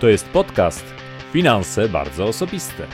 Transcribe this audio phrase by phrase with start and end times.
[0.00, 0.84] To jest podcast
[1.32, 2.86] Finanse bardzo osobiste.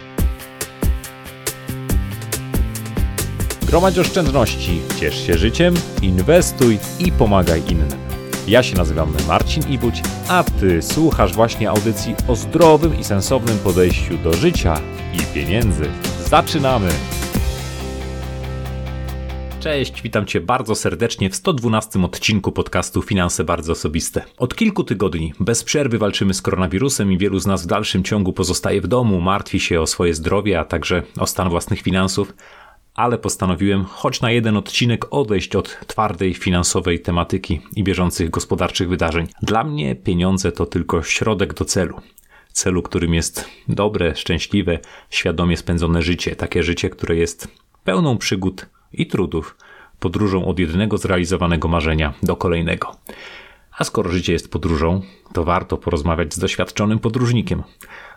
[3.66, 7.98] Gromadź oszczędności, ciesz się życiem, inwestuj i pomagaj innym.
[8.48, 14.18] Ja się nazywam Marcin Ibuć, a Ty słuchasz właśnie audycji o zdrowym i sensownym podejściu
[14.18, 14.80] do życia
[15.12, 15.84] i pieniędzy.
[16.28, 16.88] Zaczynamy!
[19.66, 24.24] Cześć, witam Cię bardzo serdecznie w 112 odcinku podcastu Finanse Bardzo Osobiste.
[24.38, 28.32] Od kilku tygodni bez przerwy walczymy z koronawirusem i wielu z nas w dalszym ciągu
[28.32, 32.34] pozostaje w domu, martwi się o swoje zdrowie, a także o stan własnych finansów
[32.94, 39.26] ale postanowiłem choć na jeden odcinek odejść od twardej finansowej tematyki i bieżących gospodarczych wydarzeń.
[39.42, 42.00] Dla mnie pieniądze to tylko środek do celu.
[42.52, 44.78] Celu, którym jest dobre, szczęśliwe,
[45.10, 47.48] świadomie spędzone życie, takie życie, które jest
[47.84, 48.66] pełną przygód
[48.96, 49.56] i trudów,
[50.00, 52.96] podróżą od jednego zrealizowanego marzenia do kolejnego.
[53.78, 57.62] A skoro życie jest podróżą, to warto porozmawiać z doświadczonym podróżnikiem.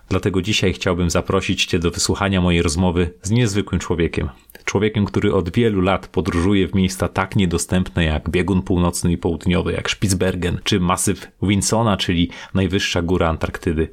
[0.10, 4.30] Dlatego dzisiaj chciałbym zaprosić Cię do wysłuchania mojej rozmowy z niezwykłym człowiekiem.
[4.66, 9.72] Człowiekiem, który od wielu lat podróżuje w miejsca tak niedostępne jak biegun północny i południowy,
[9.74, 13.90] jak Spitsbergen czy masyw Winsona, czyli najwyższa góra Antarktydy.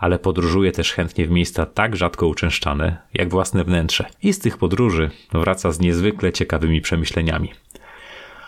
[0.00, 4.04] Ale podróżuje też chętnie w miejsca tak rzadko uczęszczane, jak własne wnętrze.
[4.22, 7.52] I z tych podróży wraca z niezwykle ciekawymi przemyśleniami.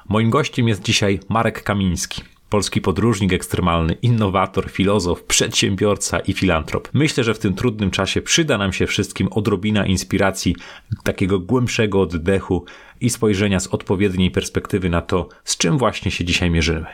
[0.09, 2.23] Moim gościem jest dzisiaj Marek Kamiński.
[2.49, 6.89] Polski podróżnik ekstremalny, innowator, filozof, przedsiębiorca i filantrop.
[6.93, 10.57] Myślę, że w tym trudnym czasie przyda nam się wszystkim odrobina inspiracji,
[11.05, 12.65] takiego głębszego oddechu
[13.01, 16.87] i spojrzenia z odpowiedniej perspektywy na to, z czym właśnie się dzisiaj mierzymy.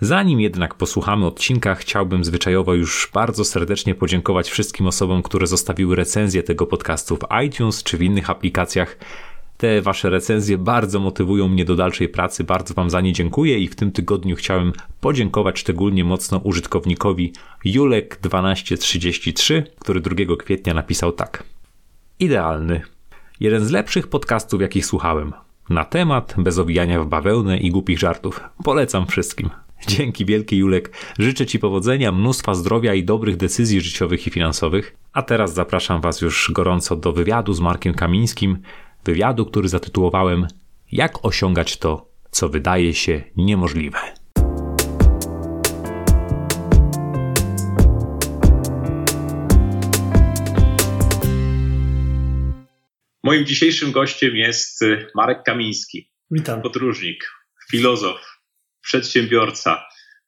[0.00, 6.42] Zanim jednak posłuchamy odcinka, chciałbym zwyczajowo już bardzo serdecznie podziękować wszystkim osobom, które zostawiły recenzję
[6.42, 8.98] tego podcastu w iTunes czy w innych aplikacjach.
[9.56, 13.68] Te wasze recenzje bardzo motywują mnie do dalszej pracy, bardzo wam za nie dziękuję i
[13.68, 17.32] w tym tygodniu chciałem podziękować szczególnie mocno użytkownikowi
[17.66, 21.42] Julek1233, który 2 kwietnia napisał tak.
[22.20, 22.82] Idealny.
[23.40, 25.32] Jeden z lepszych podcastów, jakich słuchałem.
[25.70, 28.40] Na temat, bez owijania w bawełnę i głupich żartów.
[28.64, 29.63] Polecam wszystkim.
[29.96, 30.96] Dzięki wielki Julek.
[31.18, 34.96] Życzę Ci powodzenia, mnóstwa zdrowia i dobrych decyzji życiowych i finansowych.
[35.12, 38.58] A teraz zapraszam Was już gorąco do wywiadu z Markiem Kamińskim,
[39.04, 40.46] wywiadu, który zatytułowałem
[40.92, 43.98] Jak osiągać to, co wydaje się niemożliwe.
[53.24, 56.10] Moim dzisiejszym gościem jest y, Marek Kamiński.
[56.30, 56.62] Witam.
[56.62, 57.30] Podróżnik,
[57.70, 58.33] filozof,
[58.84, 59.84] przedsiębiorca,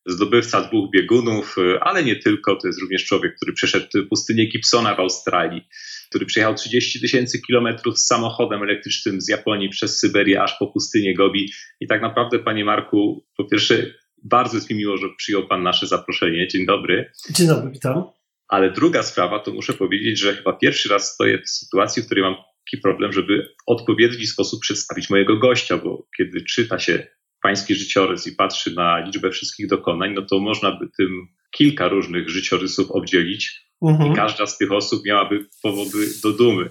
[0.06, 2.56] zdobywca dwóch biegunów, y, ale nie tylko.
[2.56, 5.68] To jest również człowiek, który przeszedł pustynię Gibsona w Australii,
[6.08, 11.14] który przejechał 30 tysięcy kilometrów z samochodem elektrycznym z Japonii przez Syberię aż po pustynię
[11.14, 11.52] Gobi.
[11.80, 13.86] I tak naprawdę, panie Marku, po pierwsze,
[14.24, 16.48] bardzo jest mi miło, że przyjął pan nasze zaproszenie.
[16.48, 17.12] Dzień dobry.
[17.30, 18.04] Dzień dobry, witam.
[18.48, 22.24] Ale druga sprawa, to muszę powiedzieć, że chyba pierwszy raz stoję w sytuacji, w której
[22.24, 22.34] mam
[22.66, 27.06] taki problem, żeby w odpowiedni sposób przedstawić mojego gościa, bo kiedy czyta się
[27.46, 32.28] pański życiorys i patrzy na liczbę wszystkich dokonań, no to można by tym kilka różnych
[32.28, 34.12] życiorysów obdzielić mhm.
[34.12, 36.70] i każda z tych osób miałaby powody do dumy.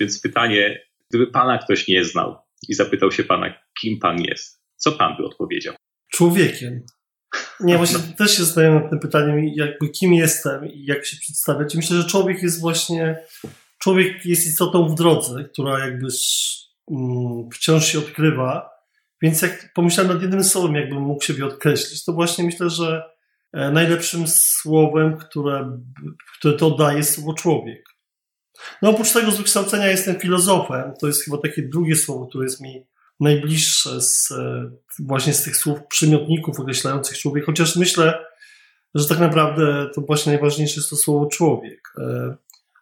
[0.00, 0.80] Więc pytanie,
[1.10, 2.36] gdyby pana ktoś nie znał
[2.68, 5.74] i zapytał się pana, kim pan jest, co pan by odpowiedział?
[6.12, 6.82] Człowiekiem.
[7.60, 8.16] Nie, właśnie no.
[8.16, 11.74] też się zadaję nad tym pytaniem, jakby kim jestem i jak się przedstawiać.
[11.74, 13.18] Myślę, że człowiek jest właśnie,
[13.78, 16.06] człowiek jest istotą w drodze, która jakby
[16.90, 18.73] mm, wciąż się odkrywa
[19.22, 23.02] więc jak pomyślałem nad jednym słowem, jakbym mógł siebie odkreślić, to właśnie myślę, że
[23.52, 25.78] e, najlepszym słowem, które,
[26.38, 27.84] które to daje, jest słowo człowiek.
[28.82, 30.92] No oprócz tego z wykształcenia jestem filozofem.
[31.00, 32.86] To jest chyba takie drugie słowo, które jest mi
[33.20, 38.24] najbliższe z, e, właśnie z tych słów przymiotników określających człowiek, chociaż myślę,
[38.94, 41.80] że tak naprawdę to właśnie najważniejsze jest to słowo człowiek.
[41.98, 42.36] E,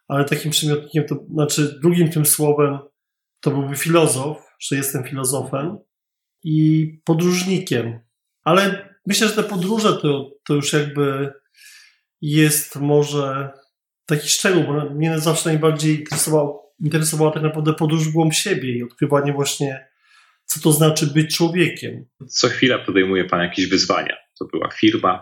[0.07, 2.79] ale takim przymiotnikiem, to znaczy drugim tym słowem
[3.39, 5.77] to byłby filozof, że jestem filozofem
[6.43, 7.99] i podróżnikiem.
[8.43, 11.33] Ale myślę, że te podróże to, to już jakby
[12.21, 13.49] jest może
[14.05, 18.83] taki szczegół, bo mnie zawsze najbardziej interesował, interesowała tak naprawdę podróż w głąb siebie i
[18.83, 19.87] odkrywanie właśnie,
[20.45, 22.05] co to znaczy być człowiekiem.
[22.27, 24.15] Co chwila podejmuje Pan jakieś wyzwania.
[24.39, 25.17] To była firma,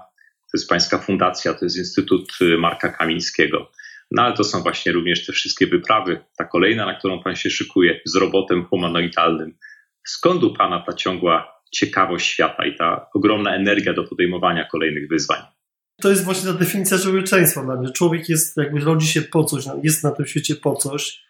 [0.52, 3.72] to jest Pańska fundacja, to jest Instytut Marka Kamińskiego.
[4.12, 6.20] No ale to są właśnie również te wszystkie wyprawy.
[6.38, 9.58] Ta kolejna, na którą Pan się szykuje, z robotem humanoidalnym,
[10.04, 15.42] Skąd u Pana ta ciągła ciekawość świata i ta ogromna energia do podejmowania kolejnych wyzwań?
[16.02, 17.92] To jest właśnie ta definicja człowieczeństwa dla mnie.
[17.92, 21.24] Człowiek jest, jakby rodzi się po coś, no, jest na tym świecie po coś,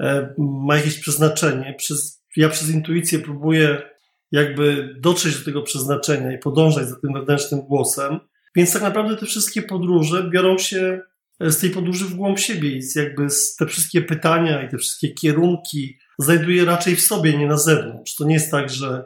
[0.00, 1.74] e, ma jakieś przeznaczenie.
[1.78, 3.82] Przez, ja przez intuicję próbuję
[4.32, 8.20] jakby dotrzeć do tego przeznaczenia i podążać za tym wewnętrznym głosem.
[8.56, 11.00] Więc tak naprawdę te wszystkie podróże biorą się
[11.40, 13.26] z tej podróży w głąb siebie i jakby
[13.58, 18.14] te wszystkie pytania i te wszystkie kierunki znajduję raczej w sobie, nie na zewnątrz.
[18.14, 19.04] To nie jest tak, że,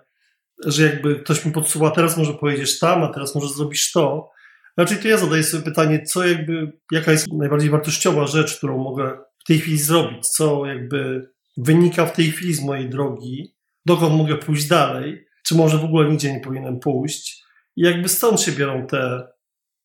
[0.67, 4.31] że jakby ktoś mi podsuwa, teraz może pojedziesz tam, a teraz może zrobisz to.
[4.77, 9.19] Raczej to ja zadaję sobie pytanie, co jakby, jaka jest najbardziej wartościowa rzecz, którą mogę
[9.39, 13.55] w tej chwili zrobić, co jakby wynika w tej chwili z mojej drogi,
[13.87, 17.45] dokąd mogę pójść dalej, czy może w ogóle nigdzie nie powinienem pójść.
[17.77, 19.27] I jakby stąd się biorą te,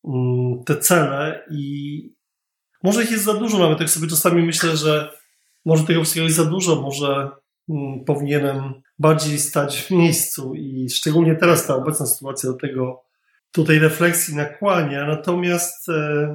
[0.08, 1.98] mm, te cele i
[2.82, 5.21] może ich jest za dużo, nawet jak sobie czasami myślę, że
[5.64, 7.30] może tego wszystkiego jest za dużo, może
[7.68, 13.02] mm, powinienem bardziej stać w miejscu i szczególnie teraz ta obecna sytuacja do tego
[13.52, 16.34] tutaj refleksji nakłania, natomiast e,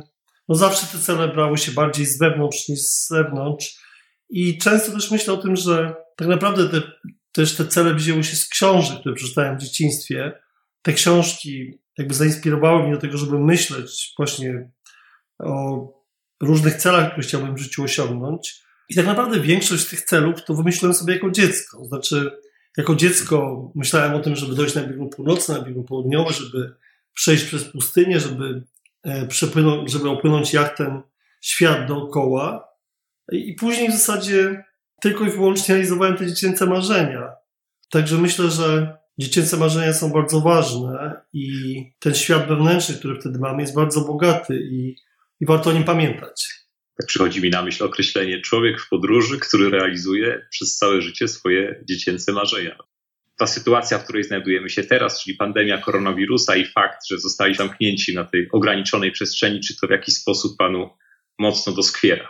[0.50, 3.88] no zawsze te cele brały się bardziej z wewnątrz niż z zewnątrz
[4.30, 6.82] i często też myślę o tym, że tak naprawdę te,
[7.32, 10.32] też te cele wzięły się z książek, które przeczytałem w dzieciństwie.
[10.82, 14.72] Te książki jakby zainspirowały mnie do tego, żeby myśleć właśnie
[15.40, 15.88] o
[16.42, 18.67] różnych celach, które chciałbym w życiu osiągnąć.
[18.90, 21.86] I tak naprawdę większość z tych celów to wymyśliłem sobie jako dziecko.
[21.86, 22.32] Znaczy,
[22.78, 26.76] jako dziecko myślałem o tym, żeby dojść na biegun północny, na biegun południowy, żeby
[27.14, 28.64] przejść przez pustynię, żeby,
[29.04, 31.02] e, przepłynąć, żeby opłynąć jachtem
[31.42, 32.68] świat dookoła.
[33.32, 34.64] I później w zasadzie
[35.02, 37.32] tylko i wyłącznie realizowałem te dziecięce marzenia.
[37.90, 43.62] Także myślę, że dziecięce marzenia są bardzo ważne i ten świat wewnętrzny, który wtedy mamy,
[43.62, 44.96] jest bardzo bogaty i,
[45.40, 46.67] i warto o nim pamiętać.
[46.98, 51.84] Tak przychodzi mi na myśl określenie człowiek w podróży, który realizuje przez całe życie swoje
[51.90, 52.78] dziecięce marzenia.
[53.38, 58.16] Ta sytuacja, w której znajdujemy się teraz, czyli pandemia koronawirusa i fakt, że zostali zamknięci
[58.16, 60.90] na tej ograniczonej przestrzeni, czy to w jakiś sposób panu
[61.40, 62.30] mocno doskwiera?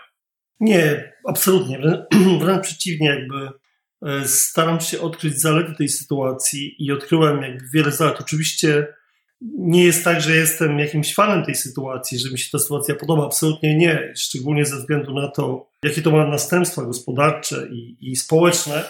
[0.59, 1.79] Nie, absolutnie.
[2.41, 3.49] Wręcz przeciwnie, jakby
[4.05, 8.21] e, staram się odkryć zalety tej sytuacji i odkryłem jakby wiele zalet.
[8.21, 8.87] Oczywiście
[9.41, 13.25] nie jest tak, że jestem jakimś fanem tej sytuacji, że mi się ta sytuacja podoba.
[13.25, 14.13] Absolutnie nie.
[14.15, 18.83] Szczególnie ze względu na to, jakie to ma następstwa gospodarcze i, i społeczne.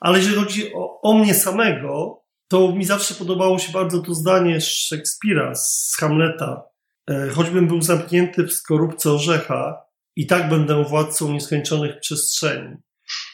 [0.00, 4.60] Ale jeżeli chodzi o, o mnie samego, to mi zawsze podobało się bardzo to zdanie
[4.60, 6.62] Szekspira z Hamleta.
[7.10, 9.82] E, choćbym był zamknięty w skorupce orzecha,
[10.16, 12.76] i tak będę władcą nieskończonych przestrzeni.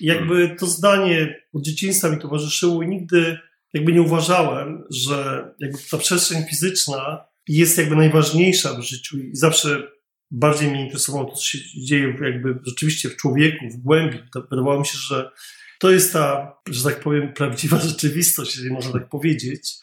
[0.01, 3.39] I jakby to zdanie od dzieciństwa mi towarzyszyło i nigdy
[3.73, 9.83] jakby nie uważałem, że jakby ta przestrzeń fizyczna jest jakby najważniejsza w życiu i zawsze
[10.31, 14.19] bardziej mnie interesowało to, co się dzieje jakby rzeczywiście w człowieku, w głębi.
[14.51, 15.31] Wydawało mi się, że
[15.79, 19.75] to jest ta, że tak powiem, prawdziwa rzeczywistość, jeżeli można tak powiedzieć.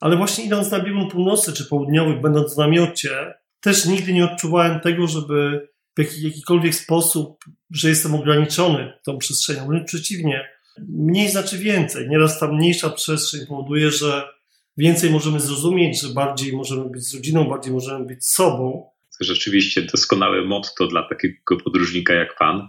[0.00, 4.80] Ale właśnie idąc na biegun północny czy południowy, będąc w namiocie, też nigdy nie odczuwałem
[4.80, 5.68] tego, żeby
[5.98, 9.66] w jakikolwiek sposób, że jestem ograniczony tą przestrzenią.
[9.66, 10.48] Wręcz przeciwnie,
[10.88, 12.08] mniej znaczy więcej.
[12.08, 14.28] Nieraz ta mniejsza przestrzeń powoduje, że
[14.76, 18.90] więcej możemy zrozumieć, że bardziej możemy być z rodziną, bardziej możemy być z sobą.
[19.20, 22.68] Rzeczywiście doskonałe motto dla takiego podróżnika jak pan.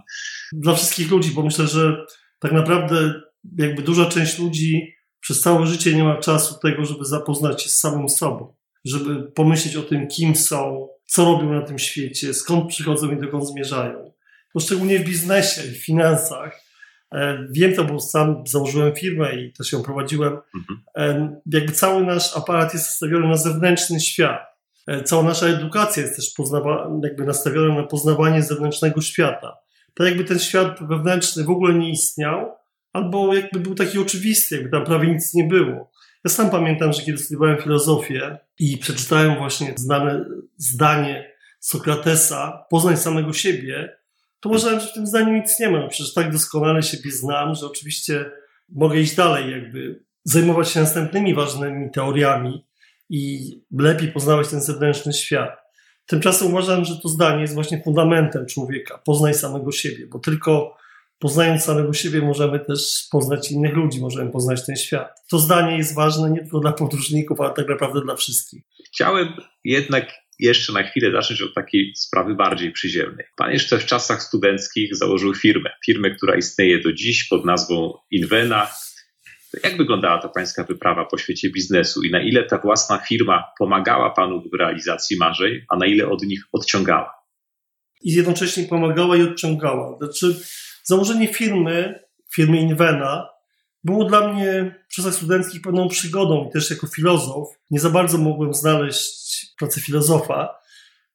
[0.52, 2.06] Dla wszystkich ludzi, bo myślę, że
[2.38, 3.14] tak naprawdę
[3.58, 7.78] jakby duża część ludzi przez całe życie nie ma czasu tego, żeby zapoznać się z
[7.78, 8.54] samym sobą,
[8.84, 13.48] żeby pomyśleć o tym, kim są, co robią na tym świecie, skąd przychodzą i dokąd
[13.48, 14.12] zmierzają.
[14.60, 16.69] Szczególnie w biznesie i finansach
[17.50, 20.38] wiem to, bo sam założyłem firmę i też ją prowadziłem.
[20.54, 20.80] Mhm.
[20.96, 24.40] E, jakby cały nasz aparat jest nastawiony na zewnętrzny świat.
[24.86, 29.56] E, cała nasza edukacja jest też poznawa- jakby nastawiona na poznawanie zewnętrznego świata.
[29.94, 32.52] Tak jakby ten świat wewnętrzny w ogóle nie istniał,
[32.92, 35.90] albo jakby był taki oczywisty, jakby tam prawie nic nie było.
[36.24, 40.24] Ja sam pamiętam, że kiedy studiowałem filozofię i przeczytałem właśnie znane
[40.56, 41.30] zdanie
[41.60, 43.96] Sokratesa, poznań samego siebie,
[44.40, 45.88] to uważałem, że w tym zdaniu nic nie ma.
[45.88, 48.30] Przecież tak doskonale siebie znam, że oczywiście
[48.68, 52.66] mogę iść dalej, jakby zajmować się następnymi ważnymi teoriami
[53.08, 55.50] i lepiej poznawać ten zewnętrzny świat.
[56.06, 58.98] Tymczasem uważam, że to zdanie jest właśnie fundamentem człowieka.
[58.98, 60.76] Poznaj samego siebie, bo tylko
[61.18, 65.22] poznając samego siebie możemy też poznać innych ludzi, możemy poznać ten świat.
[65.30, 68.62] To zdanie jest ważne nie tylko dla podróżników, ale tak naprawdę dla wszystkich.
[68.86, 69.28] Chciałem
[69.64, 70.04] jednak
[70.40, 73.26] jeszcze na chwilę zacząć od takiej sprawy bardziej przyziemnej.
[73.36, 75.70] Pan jeszcze w czasach studenckich założył firmę.
[75.86, 78.70] Firmę, która istnieje do dziś pod nazwą Invena.
[79.64, 84.10] Jak wyglądała ta pańska wyprawa po świecie biznesu i na ile ta własna firma pomagała
[84.10, 87.14] panu w realizacji marzeń, a na ile od nich odciągała?
[88.02, 89.96] I jednocześnie pomagała i odciągała.
[89.98, 90.40] Znaczy,
[90.84, 92.00] założenie firmy,
[92.34, 93.29] firmy Invena,
[93.84, 98.18] było dla mnie w czasach studenckich pewną przygodą i też jako filozof nie za bardzo
[98.18, 100.60] mogłem znaleźć pracy filozofa,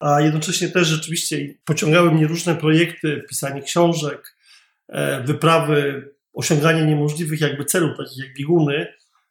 [0.00, 4.36] a jednocześnie też rzeczywiście pociągały mnie różne projekty, pisanie książek,
[4.88, 8.86] e, wyprawy, osiąganie niemożliwych jakby celów, takich jak bieguny,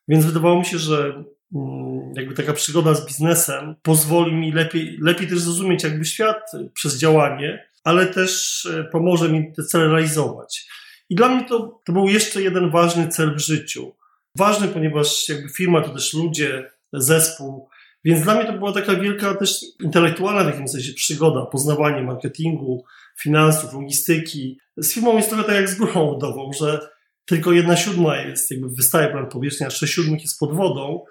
[0.07, 1.23] więc wydawało mi się, że
[1.55, 6.97] mm, jakby taka przygoda z biznesem pozwoli mi lepiej, lepiej też zrozumieć jakby świat przez
[6.97, 10.67] działanie, ale też e, pomoże mi te cele realizować.
[11.09, 13.95] I dla mnie to, to był jeszcze jeden ważny cel w życiu.
[14.37, 17.69] Ważny, ponieważ jakby firma to też ludzie, zespół,
[18.05, 22.85] więc dla mnie to była taka wielka też intelektualna w jakimś sensie przygoda, poznawanie marketingu,
[23.21, 24.59] finansów, logistyki.
[24.77, 26.89] Z firmą jest trochę tak jak z górą lodową, że
[27.25, 31.05] tylko jedna siódma jest, jakby wystaje plan powierzchni, a sześć siódmych jest pod wodą.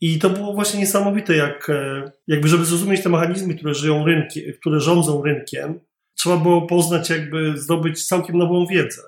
[0.00, 4.42] I to było właśnie niesamowite, jak, e, jakby żeby zrozumieć te mechanizmy, które żyją rynkiem,
[4.60, 5.80] które rządzą rynkiem,
[6.14, 9.02] trzeba było poznać, jakby zdobyć całkiem nową wiedzę.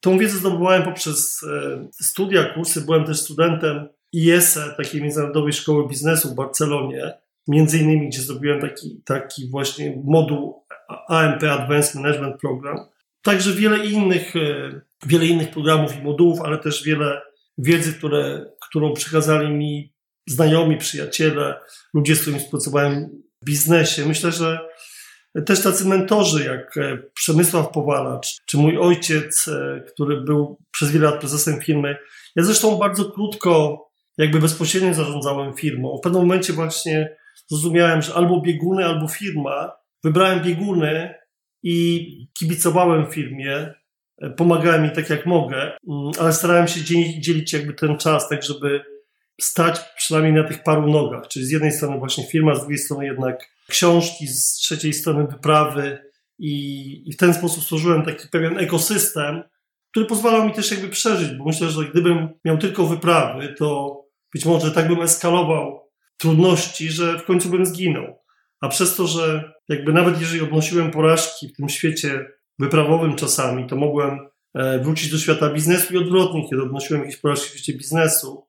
[0.00, 2.80] Tą wiedzę zdobywałem poprzez e, studia, kursy.
[2.80, 7.12] Byłem też studentem IESE, takiej Międzynarodowej Szkoły Biznesu w Barcelonie,
[7.48, 10.64] między innymi, gdzie zrobiłem taki, taki właśnie moduł
[11.08, 12.78] AMP Advanced Management Program.
[13.22, 17.22] Także wiele innych, e, wiele innych programów i modułów, ale też wiele
[17.58, 19.92] wiedzy, które, którą przekazali mi
[20.26, 21.60] znajomi, przyjaciele,
[21.94, 24.06] ludzie, z którymi współpracowałem w biznesie.
[24.06, 24.58] Myślę, że
[25.42, 31.10] też tacy mentorzy jak e, Przemysław Powalacz, czy mój ojciec, e, który był przez wiele
[31.10, 31.96] lat prezesem firmy.
[32.36, 33.86] Ja zresztą bardzo krótko,
[34.18, 35.96] jakby bezpośrednio zarządzałem firmą.
[35.98, 37.16] W pewnym momencie właśnie
[37.48, 39.72] zrozumiałem, że albo bieguny, albo firma.
[40.04, 41.14] Wybrałem bieguny
[41.62, 42.06] i
[42.38, 43.74] kibicowałem firmie,
[44.22, 46.80] e, pomagałem jej tak jak mogę, mm, ale starałem się
[47.20, 48.95] dzielić jakby ten czas, tak żeby
[49.40, 51.28] stać przynajmniej na tych paru nogach.
[51.28, 55.98] Czyli z jednej strony właśnie firma, z drugiej strony jednak książki, z trzeciej strony wyprawy
[56.38, 59.42] i, i w ten sposób stworzyłem taki pewien ekosystem,
[59.90, 64.00] który pozwalał mi też jakby przeżyć, bo myślę, że gdybym miał tylko wyprawy, to
[64.34, 68.18] być może tak bym eskalował trudności, że w końcu bym zginął.
[68.60, 72.26] A przez to, że jakby nawet jeżeli odnosiłem porażki w tym świecie
[72.58, 74.18] wyprawowym czasami, to mogłem
[74.54, 78.45] e, wrócić do świata biznesu i odwrotnie, kiedy odnosiłem jakieś porażki w świecie biznesu,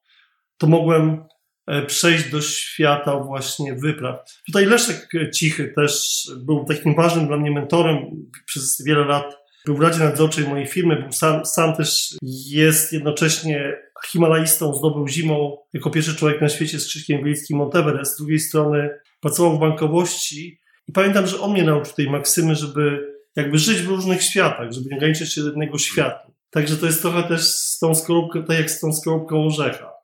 [0.58, 1.24] to mogłem
[1.68, 4.20] e, przejść do świata właśnie wypraw.
[4.46, 7.98] Tutaj Leszek Cichy też był takim ważnym dla mnie mentorem
[8.46, 9.38] przez wiele lat.
[9.66, 13.74] Był w Radzie Nadzorczej mojej firmy, był sam, sam też jest jednocześnie
[14.06, 18.14] Himalajistą, zdobył zimą jako pierwszy człowiek na świecie z krzyżkiem wiejskim Monteverest.
[18.14, 18.90] Z drugiej strony
[19.22, 23.88] pracował w bankowości i pamiętam, że on mnie nauczył tej maksymy, żeby jakby żyć w
[23.88, 26.28] różnych światach, żeby nie ograniczyć się do jednego świata.
[26.50, 29.97] Także to jest trochę też z tą skorupką, tak jak z tą skorupką orzecha.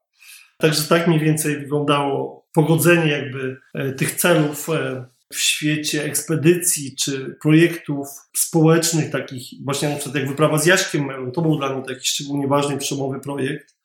[0.63, 7.35] Także tak mniej więcej wyglądało pogodzenie jakby e, tych celów e, w świecie ekspedycji czy
[7.41, 12.07] projektów społecznych, takich właśnie na przykład jak wyprawa z Jaśkiem to był dla mnie taki
[12.07, 13.75] szczególnie ważny przełomowy projekt,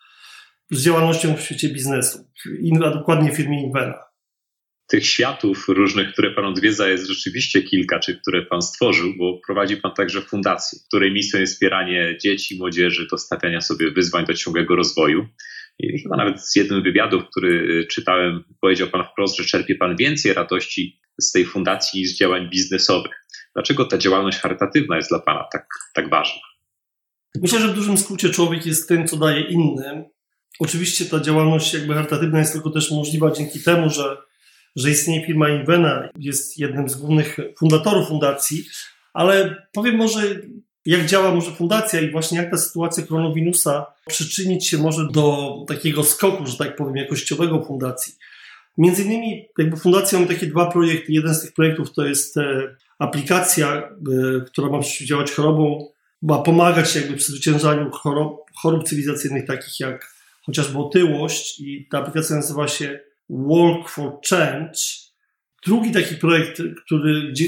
[0.71, 2.31] z działalnością w świecie biznesu,
[2.85, 3.99] a dokładnie firmie Invena.
[4.87, 9.77] Tych światów różnych, które Pan odwiedza, jest rzeczywiście kilka, czy które Pan stworzył, bo prowadzi
[9.77, 14.77] Pan także fundację, której misją jest wspieranie dzieci, młodzieży do stawiania sobie wyzwań do ciągłego
[14.77, 15.27] rozwoju.
[15.79, 20.35] I chyba nawet z jednym wywiadów, który czytałem, powiedział Pan wprost, że czerpie Pan więcej
[20.35, 23.25] radości z tej fundacji niż z działań biznesowych.
[23.55, 26.41] Dlaczego ta działalność charytatywna jest dla Pana tak, tak ważna?
[27.43, 30.05] Myślę, że w dużym skrócie człowiek jest tym, co daje innym.
[30.61, 34.17] Oczywiście ta działalność jakby charytatywna jest tylko też możliwa dzięki temu, że,
[34.77, 38.65] że istnieje firma Invena, jest jednym z głównych fundatorów fundacji,
[39.15, 40.21] ale powiem może
[40.89, 46.05] jak działa może fundacja i właśnie jak ta sytuacja koronawirusa przyczynić się może do takiego
[46.05, 48.15] skoku, że tak powiem, jakościowego fundacji.
[48.79, 51.13] Między innymi jakby fundacja ma takie dwa projekty.
[51.13, 53.91] Jeden z tych projektów to jest e, aplikacja, e,
[54.47, 55.79] która ma przeciwdziałać chorobom,
[56.23, 62.37] ma pomagać jakby przy zwyciężaniu chorób, chorób cywilizacyjnych takich jak chociażby otyłość i ta aplikacja
[62.37, 64.79] nazywa się Walk for Change.
[65.67, 67.45] Drugi taki projekt, który gdzie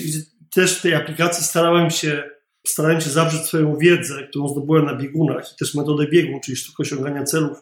[0.55, 2.23] też w tej aplikacji starałem się
[2.71, 6.83] starałem się zawrzeć swoją wiedzę, którą zdobyłem na biegunach i też metodę biegun, czyli sztukę
[6.83, 7.59] osiągania celów,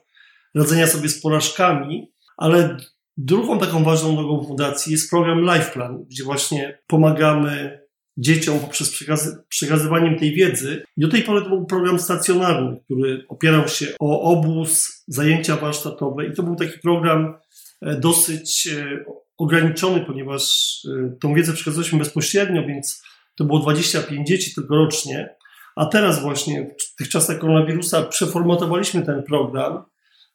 [0.55, 2.77] radzenia sobie z porażkami, ale
[3.17, 7.81] drugą taką ważną nogą fundacji jest program LifePlan, gdzie właśnie pomagamy
[8.19, 10.83] dzieciom poprzez przekazy, przekazywaniem tej wiedzy.
[10.97, 16.27] I do tej pory to był program stacjonarny, który opierał się o obóz, zajęcia warsztatowe
[16.27, 17.35] i to był taki program
[17.83, 19.05] e, dosyć e,
[19.37, 20.43] ograniczony, ponieważ
[20.85, 23.03] e, tą wiedzę przekazaliśmy bezpośrednio, więc
[23.38, 25.37] to było 25 dzieci tylko rocznie,
[25.76, 29.85] a teraz właśnie w tych czasach koronawirusa przeformatowaliśmy ten program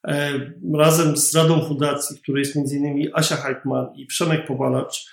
[0.07, 0.31] e,
[0.74, 3.10] razem z Radą Fundacji, w której jest m.in.
[3.13, 5.05] Asia Heitman i Przemek Powalacz.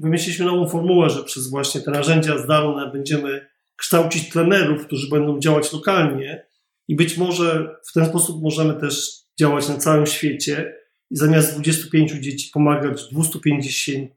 [0.00, 5.72] Wymyśliliśmy nową formułę, że przez właśnie te narzędzia zdalne będziemy kształcić trenerów, którzy będą działać
[5.72, 6.46] lokalnie
[6.88, 10.74] i być może w ten sposób możemy też działać na całym świecie
[11.10, 14.10] i zamiast 25 dzieci pomagać 250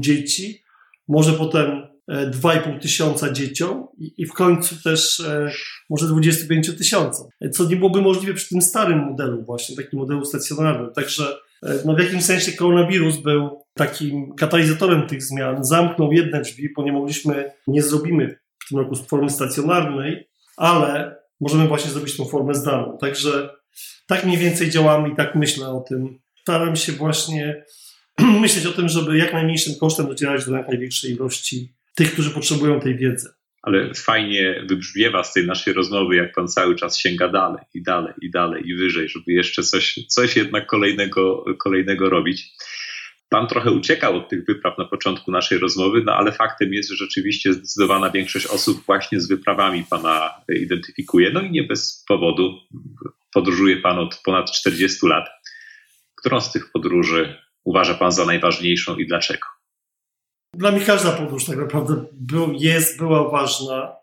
[0.00, 0.62] dzieci,
[1.10, 3.86] może potem 2,5 tysiąca dzieciom
[4.18, 5.22] i, w końcu też
[5.90, 10.92] może 25 tysiącom, co nie byłoby możliwe przy tym starym modelu właśnie, takim modelu stacjonarnym.
[10.92, 11.36] Także
[11.84, 16.92] no w jakimś sensie koronawirus był takim katalizatorem tych zmian, zamknął jedne drzwi, bo nie
[16.92, 22.98] mogliśmy, nie zrobimy w tym roku formy stacjonarnej, ale możemy właśnie zrobić tą formę zdalną.
[22.98, 23.50] Także
[24.06, 26.18] tak mniej więcej działamy i tak myślę o tym.
[26.42, 27.64] Staram się właśnie
[28.40, 32.80] myśleć o tym, żeby jak najmniejszym kosztem docierać do jak największej ilości tych, którzy potrzebują
[32.80, 33.28] tej wiedzy.
[33.62, 38.14] Ale fajnie wybrzmiewa z tej naszej rozmowy, jak pan cały czas sięga dalej i dalej
[38.22, 42.52] i dalej i wyżej, żeby jeszcze coś, coś jednak kolejnego, kolejnego robić.
[43.28, 46.96] Pan trochę uciekał od tych wypraw na początku naszej rozmowy, no ale faktem jest, że
[46.96, 51.30] rzeczywiście zdecydowana większość osób właśnie z wyprawami pana identyfikuje.
[51.30, 52.58] No i nie bez powodu.
[53.32, 55.28] Podróżuje pan od ponad 40 lat.
[56.14, 59.46] Którą z tych podróży uważa pan za najważniejszą i dlaczego?
[60.54, 63.96] Dla mnie każda podróż tak naprawdę był, jest, była ważna.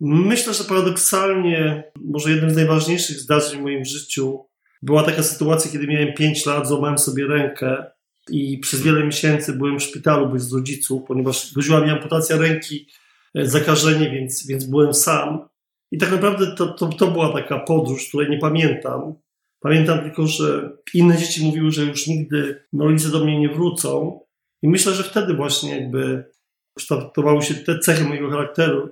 [0.00, 4.46] Myślę, że paradoksalnie, może jednym z najważniejszych zdarzeń w moim życiu
[4.82, 7.84] była taka sytuacja, kiedy miałem 5 lat, złamałem sobie rękę
[8.30, 12.88] i przez wiele miesięcy byłem w szpitalu bez rodziców, ponieważ groziła mi amputacja ręki,
[13.34, 15.48] e, zakażenie, więc, więc byłem sam.
[15.92, 19.14] I tak naprawdę to, to, to była taka podróż, której nie pamiętam.
[19.64, 24.20] Pamiętam tylko, że inne dzieci mówiły, że już nigdy rodzice do mnie nie wrócą.
[24.62, 26.24] I myślę, że wtedy właśnie jakby
[26.74, 28.88] kształtowały się te cechy mojego charakteru,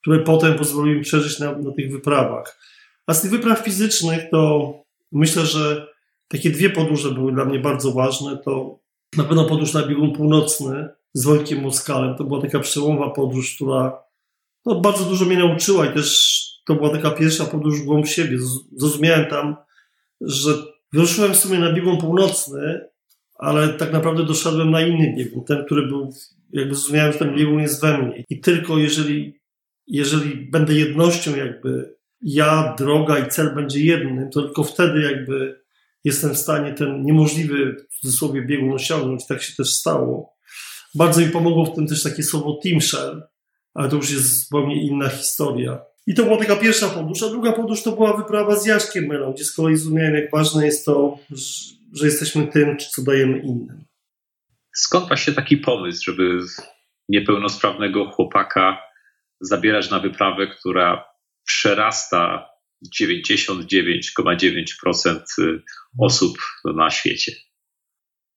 [0.00, 2.58] które potem pozwoliły mi przeżyć na, na tych wyprawach.
[3.06, 4.72] A z tych wypraw fizycznych to
[5.12, 5.86] myślę, że
[6.28, 8.38] takie dwie podróże były dla mnie bardzo ważne.
[8.44, 8.78] To
[9.16, 12.16] na pewno podróż na biegun północny z Wojtkiem Moskalem.
[12.16, 14.02] To była taka przełomowa podróż, która
[14.66, 18.38] no, bardzo dużo mnie nauczyła i też to była taka pierwsza podróż w głąb siebie.
[18.76, 19.56] Zrozumiałem tam,
[20.20, 20.50] że
[20.92, 22.80] wyruszyłem w sumie na biegun północny,
[23.38, 26.14] ale tak naprawdę doszedłem na inny biegun, ten, który był,
[26.52, 28.24] jakby zrozumiałem, że ten biegun jest we mnie.
[28.28, 29.40] I tylko jeżeli,
[29.86, 35.60] jeżeli będę jednością, jakby ja, droga i cel będzie jednym, to tylko wtedy jakby
[36.04, 39.26] jestem w stanie ten niemożliwy w cudzysłowie biegun osiągnąć.
[39.26, 40.36] Tak się też stało.
[40.94, 43.28] Bardzo mi pomogło w tym też takie słowo Timshare,
[43.74, 45.80] ale to już jest zupełnie inna historia.
[46.10, 49.32] I to była taka pierwsza podróż, a druga podróż to była wyprawa z Jaśkiem Melą,
[49.32, 51.18] gdzie z kolei zrozumiałem, jak ważne jest to,
[51.92, 53.84] że jesteśmy tym, co dajemy innym.
[54.74, 56.38] Skąd właśnie taki pomysł, żeby
[57.08, 58.78] niepełnosprawnego chłopaka
[59.40, 61.04] zabierać na wyprawę, która
[61.44, 62.48] przerasta
[63.00, 65.20] 99,9%
[66.00, 66.38] osób
[66.76, 67.32] na świecie?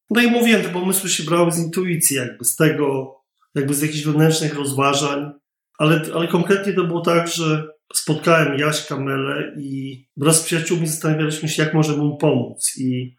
[0.10, 3.16] No i mówiłem, te pomysły się brały z intuicji, jakby z tego,
[3.56, 5.43] jakby z jakichś wewnętrznych rozważań,
[5.84, 11.50] ale, ale konkretnie to było tak, że spotkałem Jaśka Mele i wraz z przyjaciółmi zastanawialiśmy
[11.50, 12.74] się, jak możemy mu pomóc.
[12.78, 13.16] I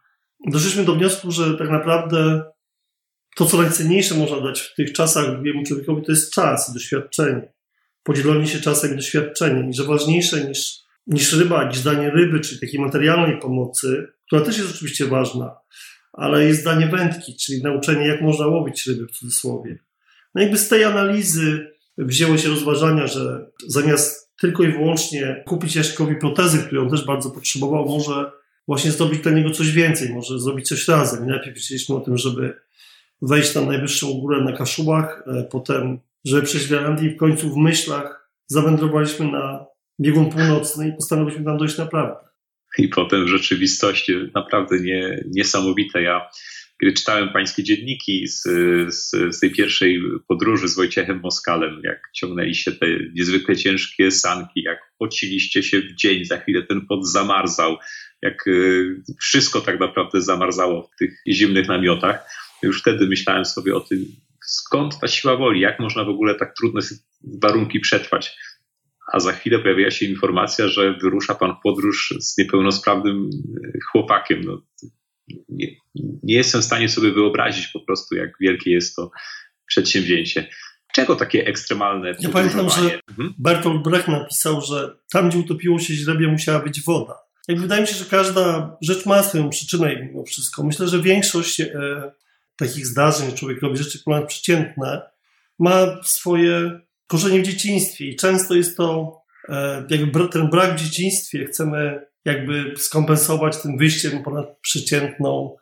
[0.46, 2.42] doszliśmy do wniosku, że tak naprawdę
[3.36, 7.52] to, co najcenniejsze można dać w tych czasach drugiemu człowiekowi, to jest czas i doświadczenie.
[8.02, 9.70] Podzielenie się czasem i doświadczeniem.
[9.70, 14.58] I że ważniejsze niż, niż ryba, niż danie ryby, czyli takiej materialnej pomocy, która też
[14.58, 15.56] jest oczywiście ważna,
[16.12, 19.78] ale jest danie wędki, czyli nauczenie, jak można łowić ryby w cudzysłowie.
[20.34, 26.16] No jakby z tej analizy wzięło się rozważania, że zamiast tylko i wyłącznie kupić Jaśkowi
[26.16, 28.32] protezy, której on też bardzo potrzebował, może
[28.68, 31.26] właśnie zrobić dla niego coś więcej, może zrobić coś razem.
[31.26, 32.56] Najpierw myśleliśmy o tym, żeby
[33.22, 37.56] wejść na najwyższą górę na Kaszubach, e, potem, żeby przejść Grenlandię i w końcu w
[37.56, 39.66] myślach zawędrowaliśmy na
[40.00, 42.16] biegun północny i postanowiliśmy tam dojść naprawdę.
[42.78, 46.02] I potem w rzeczywistości naprawdę nie, niesamowite.
[46.02, 46.28] Ja
[46.84, 48.42] kiedy czytałem pańskie dzienniki z,
[48.88, 54.78] z, z, tej pierwszej podróży z Wojciechem Moskalem, jak ciągnęliście te niezwykle ciężkie sanki, jak
[54.98, 57.76] pociliście się w dzień, za chwilę ten pot zamarzał,
[58.22, 62.28] jak y, wszystko tak naprawdę zamarzało w tych zimnych namiotach.
[62.62, 64.06] Już wtedy myślałem sobie o tym,
[64.46, 66.80] skąd ta siła woli, jak można w ogóle tak trudne
[67.42, 68.36] warunki przetrwać.
[69.12, 73.30] A za chwilę pojawia się informacja, że wyrusza pan w podróż z niepełnosprawnym
[73.74, 74.40] y, chłopakiem.
[74.44, 74.62] No,
[75.48, 75.66] nie,
[76.22, 79.10] nie jestem w stanie sobie wyobrazić po prostu, jak wielkie jest to
[79.66, 80.48] przedsięwzięcie.
[80.94, 83.34] Czego takie ekstremalne Ja pamiętam, że mhm.
[83.38, 87.14] Bertolt Brecht napisał, że tam, gdzie utopiło się źrebie, musiała być woda.
[87.48, 90.64] Jak wydaje mi się, że każda rzecz ma swoją przyczynę mimo wszystko.
[90.64, 91.70] Myślę, że większość e,
[92.56, 95.02] takich zdarzeń człowiekowi, rzeczy ponadprzeciętne,
[95.58, 99.16] ma swoje korzenie w dzieciństwie i często jest to
[99.48, 105.56] e, jakby ten brak w dzieciństwie chcemy jakby skompensować tym wyjściem ponad przeciętną.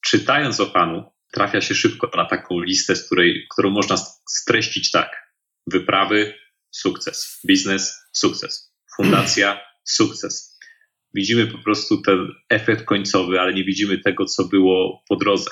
[0.00, 3.96] Czytając o Panu, trafia się szybko na taką listę, z której, którą można
[4.28, 5.32] streścić tak.
[5.66, 6.34] Wyprawy,
[6.70, 7.40] sukces.
[7.46, 8.72] Biznes, sukces.
[8.96, 9.60] Fundacja,
[9.98, 10.58] sukces.
[11.14, 15.50] Widzimy po prostu ten efekt końcowy, ale nie widzimy tego, co było po drodze.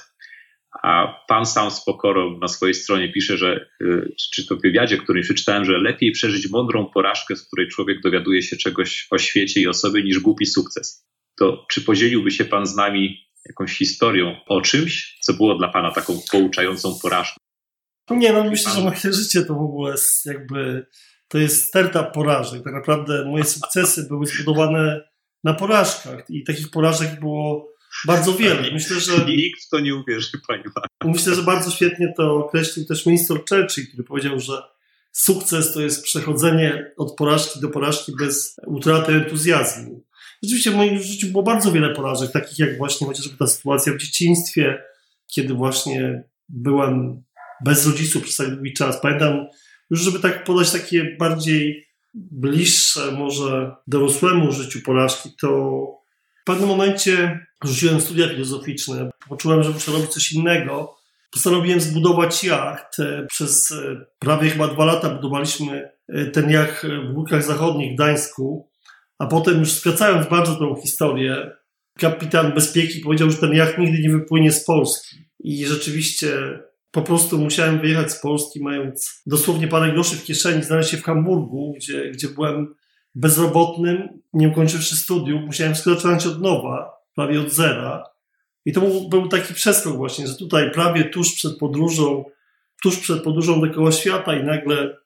[0.82, 4.98] A pan sam z pokorą na swojej stronie pisze, że, y, czy to w wywiadzie,
[4.98, 9.60] który przeczytałem, że lepiej przeżyć mądrą porażkę, z której człowiek dowiaduje się czegoś o świecie
[9.60, 11.06] i o sobie, niż głupi sukces.
[11.38, 15.90] To czy podzieliłby się pan z nami jakąś historią o czymś, co było dla pana
[15.90, 17.36] taką pouczającą porażką?
[18.10, 20.86] Nie, no myślę, że moje życie to w ogóle jest jakby,
[21.28, 22.64] to jest sterta porażek.
[22.64, 25.00] Tak naprawdę moje sukcesy były zbudowane
[25.44, 27.73] na porażkach i takich porażek było
[28.06, 28.70] bardzo wiele.
[28.72, 29.12] Myślę, że.
[29.36, 30.62] Nikt w to nie uwierzy, pani
[31.04, 34.62] Myślę, że bardzo świetnie to określił też minister Churchill, który powiedział, że
[35.12, 40.04] sukces to jest przechodzenie od porażki do porażki bez utraty entuzjazmu.
[40.42, 43.96] Rzeczywiście w moim życiu było bardzo wiele porażek, takich jak właśnie chociażby ta sytuacja w
[43.96, 44.82] dzieciństwie,
[45.26, 47.22] kiedy właśnie byłem
[47.64, 49.00] bez rodziców przez tak długi czas.
[49.00, 49.46] Pamiętam,
[49.90, 56.03] już żeby tak podać takie bardziej bliższe może dorosłemu życiu porażki, to
[56.44, 60.96] w pewnym momencie rzuciłem studia filozoficzne, poczułem, że muszę robić coś innego.
[61.30, 62.96] Postanowiłem zbudować jacht.
[63.28, 68.70] Przez e, prawie chyba dwa lata budowaliśmy e, ten jacht w Górkach Zachodnich w Gdańsku,
[69.18, 71.50] a potem już skracając bardzo tą historię,
[71.98, 75.16] kapitan bezpieki powiedział, że ten jacht nigdy nie wypłynie z Polski.
[75.40, 76.58] I rzeczywiście
[76.90, 81.04] po prostu musiałem wyjechać z Polski, mając dosłownie parę groszy w kieszeni, znaleźć się w
[81.04, 82.74] Hamburgu, gdzie, gdzie byłem
[83.14, 88.04] bezrobotnym, nie ukończywszy studiów, musiałem zacząć od nowa, prawie od zera.
[88.64, 92.24] I to był, był taki przeskok właśnie, że tutaj prawie tuż przed podróżą,
[92.82, 94.96] tuż przed podróżą dookoła świata i nagle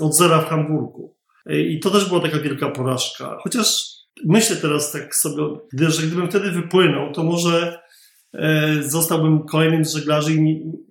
[0.00, 1.16] od zera w Hamburgu.
[1.46, 3.38] I to też była taka wielka porażka.
[3.42, 3.92] Chociaż
[4.24, 5.42] myślę teraz tak sobie,
[5.78, 7.82] że gdybym wtedy wypłynął, to może
[8.34, 10.32] e, zostałbym kolejnym z żeglarzy,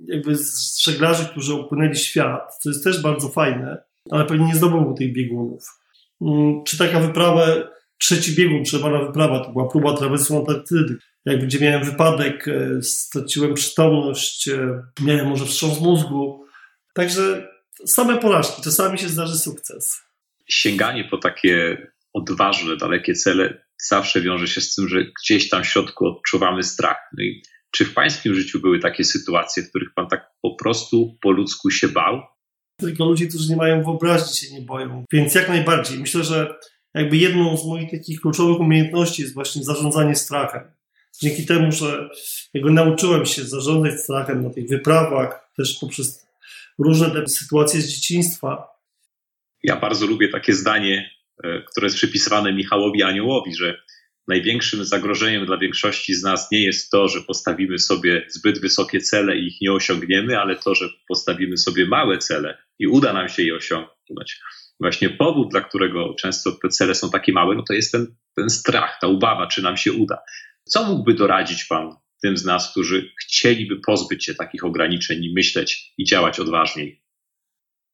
[0.05, 4.95] jakby z żeglarzy, którzy opłynęli świat, co jest też bardzo fajne, ale pewnie nie zdobyłbym
[4.95, 5.80] tych biegunów.
[6.21, 7.47] Mm, czy taka wyprawa,
[7.97, 10.97] trzeci biegun, przerwana wyprawa, to była próba trawersu Antarktydy.
[11.25, 16.45] Jak gdzie miałem wypadek, e, straciłem przytomność, e, miałem może wstrząs mózgu.
[16.93, 17.47] Także
[17.85, 20.01] same porażki, czasami się zdarzy sukces.
[20.49, 21.77] Sięganie po takie
[22.13, 26.97] odważne, dalekie cele zawsze wiąże się z tym, że gdzieś tam w środku odczuwamy strach.
[27.17, 31.17] No i czy w pańskim życiu były takie sytuacje, w których pan tak po prostu
[31.21, 32.21] po ludzku się bał?
[32.81, 35.05] Tylko ludzie, którzy nie mają wyobraźni, się nie boją.
[35.13, 35.99] Więc jak najbardziej.
[35.99, 36.55] Myślę, że
[36.93, 40.61] jakby jedną z moich takich kluczowych umiejętności jest właśnie zarządzanie strachem.
[41.21, 42.09] Dzięki temu, że
[42.53, 46.27] jakby nauczyłem się zarządzać strachem na tych wyprawach, też poprzez
[46.79, 48.67] różne te sytuacje z dzieciństwa.
[49.63, 51.09] Ja bardzo lubię takie zdanie,
[51.43, 53.81] e, które jest przypisywane Michałowi Aniołowi, że
[54.27, 59.37] największym zagrożeniem dla większości z nas nie jest to, że postawimy sobie zbyt wysokie cele
[59.37, 63.43] i ich nie osiągniemy, ale to, że postawimy sobie małe cele i uda nam się
[63.43, 64.39] je osiągnąć.
[64.79, 68.49] Właśnie powód, dla którego często te cele są takie małe, no to jest ten, ten
[68.49, 70.17] strach, ta ubawa, czy nam się uda.
[70.63, 75.93] Co mógłby doradzić Pan tym z nas, którzy chcieliby pozbyć się takich ograniczeń i myśleć
[75.97, 77.01] i działać odważniej?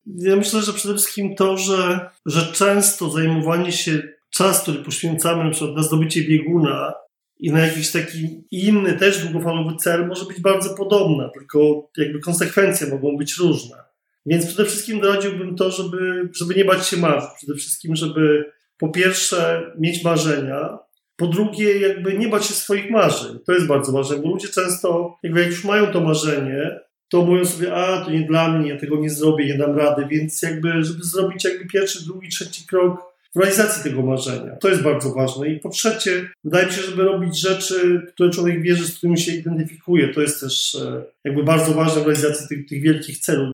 [0.06, 5.50] Ja myślę, że przede wszystkim to, że, że często zajmowanie się czas, który poświęcamy na
[5.50, 6.94] przykład na zdobycie bieguna
[7.40, 12.88] i na jakiś taki inny, też długofalowy cel może być bardzo podobna, tylko jakby konsekwencje
[12.88, 13.87] mogą być różne.
[14.28, 17.30] Więc przede wszystkim doradziłbym to, żeby, żeby nie bać się marzyć.
[17.38, 20.78] Przede wszystkim, żeby po pierwsze mieć marzenia,
[21.16, 23.40] po drugie jakby nie bać się swoich marzeń.
[23.46, 27.46] To jest bardzo ważne, bo ludzie często jakby jak już mają to marzenie, to mówią
[27.46, 30.84] sobie, a to nie dla mnie, ja tego nie zrobię, nie dam rady, więc jakby,
[30.84, 33.02] żeby zrobić jakby pierwszy, drugi, trzeci krok
[33.36, 34.56] w realizacji tego marzenia.
[34.56, 35.50] To jest bardzo ważne.
[35.50, 39.32] I po trzecie, wydaje mi się, żeby robić rzeczy, które człowiek wierzy, z którymi się
[39.32, 40.14] identyfikuje.
[40.14, 43.52] To jest też e, jakby bardzo ważne w realizacji tych, tych wielkich celów.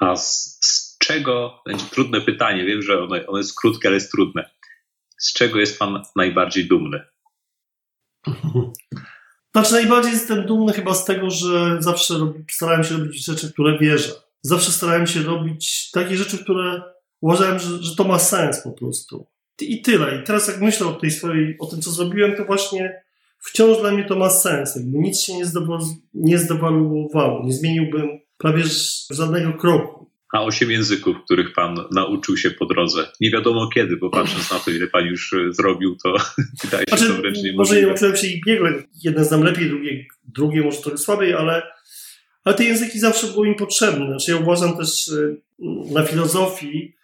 [0.00, 4.12] A z, z, czego, będzie trudne pytanie, wiem, że ono, ono jest krótkie, ale jest
[4.12, 4.50] trudne.
[5.18, 7.00] Z czego jest Pan najbardziej dumny?
[9.52, 12.14] Znaczy, najbardziej jestem dumny chyba z tego, że zawsze
[12.50, 14.12] starałem się robić rzeczy, które wierzę.
[14.42, 16.82] Zawsze starałem się robić takie rzeczy, które
[17.20, 19.26] uważałem, że, że to ma sens po prostu.
[19.60, 20.20] I tyle.
[20.20, 23.02] I teraz jak myślę o tej swojej, o tym, co zrobiłem, to właśnie
[23.38, 24.76] wciąż dla mnie to ma sens.
[24.76, 25.32] Jakby nic się
[26.14, 27.46] nie zdewaluowało.
[27.46, 28.64] Nie zmieniłbym prawie
[29.10, 30.10] żadnego kroku.
[30.32, 33.08] A osiem języków, których pan nauczył się po drodze.
[33.20, 36.16] Nie wiadomo kiedy, bo patrząc na to, ile pan już e, zrobił, to
[36.64, 37.56] wydaje się znaczy, to wręcz niemożliwe.
[37.56, 38.82] Może nie nauczyłem się ich biegle.
[39.04, 41.62] Jeden znam lepiej, drugie, drugie może trochę słabiej, ale,
[42.44, 44.06] ale te języki zawsze były im potrzebne.
[44.06, 45.36] Znaczy ja uważam też e,
[45.92, 46.96] na filozofii,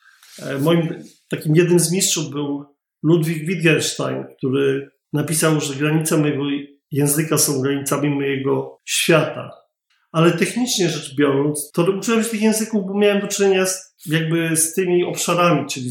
[0.42, 0.88] e, moim
[1.28, 2.64] takim jednym z mistrzów był
[3.02, 6.44] Ludwig Wittgenstein, który napisał, że granice mojego
[6.90, 9.65] języka są granicami mojego świata
[10.16, 14.56] ale technicznie rzecz biorąc, to uczyłem się tych języków, bo miałem do czynienia z, jakby
[14.56, 15.90] z tymi obszarami, czyli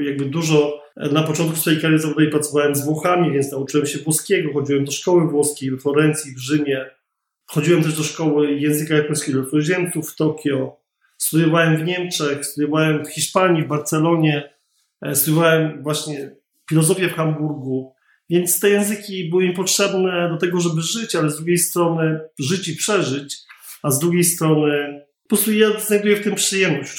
[0.00, 4.84] jakby dużo na początku swojej kariery zawodowej pracowałem z Włochami, więc nauczyłem się włoskiego, chodziłem
[4.84, 6.86] do szkoły włoskiej w Florencji, w Rzymie.
[7.46, 10.76] chodziłem też do szkoły języka japońskiego cudzoziemców w Tokio,
[11.18, 14.50] studiowałem w Niemczech, studiowałem w Hiszpanii, w Barcelonie,
[15.02, 16.30] e, studiowałem właśnie
[16.68, 17.94] filozofię w Hamburgu,
[18.30, 22.68] więc te języki były mi potrzebne do tego, żeby żyć, ale z drugiej strony żyć
[22.68, 23.49] i przeżyć,
[23.82, 26.98] a z drugiej strony po prostu ja znajduję w tym przyjemność.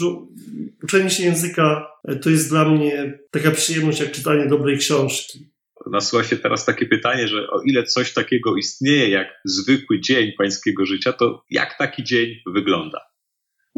[0.84, 5.52] Uczenie się języka e, to jest dla mnie taka przyjemność jak czytanie dobrej książki.
[5.92, 10.86] Nasuwa się teraz takie pytanie, że o ile coś takiego istnieje jak zwykły dzień pańskiego
[10.86, 13.00] życia, to jak taki dzień wygląda?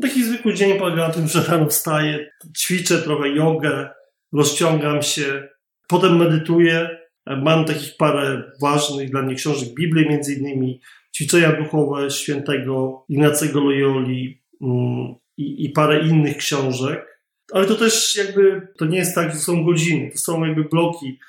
[0.01, 3.89] Taki zwykły dzień polega na tym, że rano wstaję, ćwiczę trochę jogę,
[4.33, 5.47] rozciągam się,
[5.87, 6.89] potem medytuję.
[7.25, 10.81] Mam takich parę ważnych dla mnie książek Biblii, między innymi
[11.15, 17.13] ćwiczenia duchowe świętego Ignacego Loyoli mm, i, i parę innych książek.
[17.53, 21.19] Ale to też jakby, to nie jest tak, że są godziny, to są jakby bloki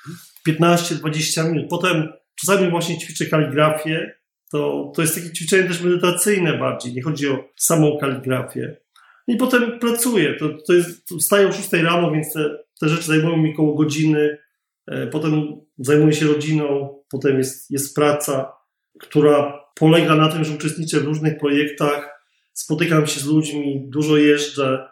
[0.47, 1.69] 15-20 minut.
[1.69, 4.15] Potem czasami właśnie ćwiczę kaligrafię,
[4.51, 8.77] to, to jest takie ćwiczenie też medytacyjne bardziej, nie chodzi o samą kaligrafię.
[9.27, 13.37] I potem pracuję, to, to jest, wstaję o 6 rano, więc te, te rzeczy zajmują
[13.37, 14.37] mi około godziny,
[14.87, 18.51] e, potem zajmuję się rodziną, potem jest, jest praca,
[18.99, 22.09] która polega na tym, że uczestniczę w różnych projektach,
[22.53, 24.87] spotykam się z ludźmi, dużo jeżdżę,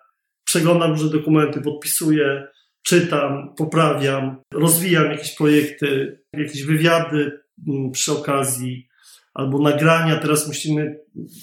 [0.45, 2.47] przeglądam różne dokumenty, podpisuję,
[2.83, 8.87] czytam, poprawiam, rozwijam jakieś projekty, jakieś wywiady mm, przy okazji,
[9.33, 10.19] albo nagrania.
[10.19, 10.99] Teraz myślimy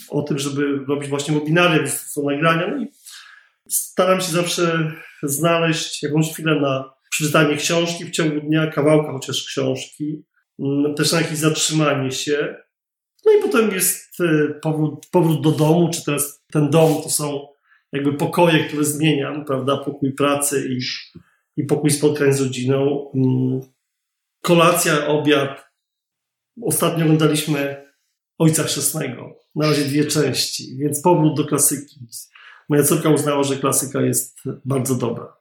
[0.08, 2.66] o tym, żeby robić właśnie webinaria, więc są nagrania.
[2.66, 2.86] No i
[3.68, 4.92] staram się zawsze
[5.22, 10.22] znaleźć jakąś chwilę na przeczytanie książki w ciągu dnia, kawałka chociaż książki,
[10.96, 12.56] też na jakieś zatrzymanie się.
[13.26, 17.46] No i potem jest e, powrót, powrót do domu, czy teraz ten dom to są
[17.92, 20.80] jakby pokoje, które zmieniam, prawda, pokój pracy i,
[21.56, 23.10] i pokój spotkań z rodziną.
[23.14, 23.60] Mm,
[24.42, 25.70] kolacja, obiad.
[26.62, 27.86] Ostatnio oglądaliśmy
[28.38, 29.40] Ojca Chrzestnego.
[29.54, 32.00] Na razie dwie części, więc powrót do klasyki.
[32.68, 35.36] Moja córka uznała, że klasyka jest bardzo dobra.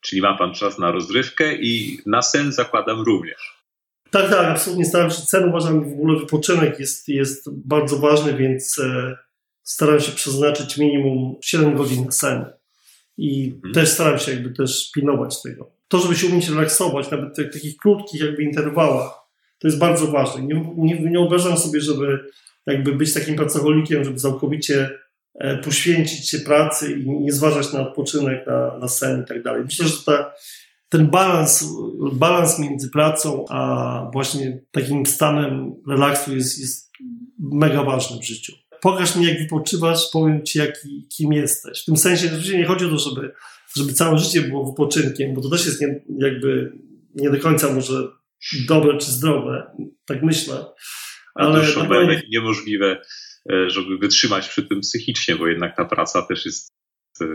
[0.00, 3.59] Czyli ma pan czas na rozrywkę i na sen zakładam również.
[4.10, 5.16] Tak, tak, absolutnie staram się.
[5.16, 9.16] Sen uważam w ogóle wypoczynek jest, jest bardzo ważny, więc e,
[9.62, 12.44] staram się przeznaczyć minimum 7 godzin na sen.
[13.18, 13.74] I hmm.
[13.74, 15.70] też staram się jakby też pilnować tego.
[15.88, 19.10] To, żeby się umieć relaksować, nawet w takich krótkich jakby interwałach,
[19.58, 20.42] to jest bardzo ważne.
[20.42, 22.18] Nie, nie, nie wyobrażam sobie, żeby
[22.66, 24.90] jakby być takim pracownikiem, żeby całkowicie
[25.34, 29.62] e, poświęcić się pracy i nie zważać na odpoczynek, na, na sen i tak dalej.
[29.64, 30.32] Myślę, że ta,
[30.90, 31.64] ten balans,
[32.12, 36.90] balans między pracą a właśnie takim stanem relaksu jest, jest
[37.38, 38.52] mega ważny w życiu.
[38.80, 41.82] Pokaż mi, jak wypoczywasz, powiem ci, jaki, kim jesteś.
[41.82, 43.32] W tym sensie oczywiście nie chodzi o to, żeby,
[43.76, 46.72] żeby całe życie było wypoczynkiem, bo to też jest nie, jakby
[47.14, 48.08] nie do końca może
[48.68, 49.70] dobre czy zdrowe,
[50.06, 50.64] tak myślę.
[51.34, 53.02] Ale to pewno niemożliwe,
[53.52, 56.72] e, żeby wytrzymać przy tym psychicznie, bo jednak ta praca też jest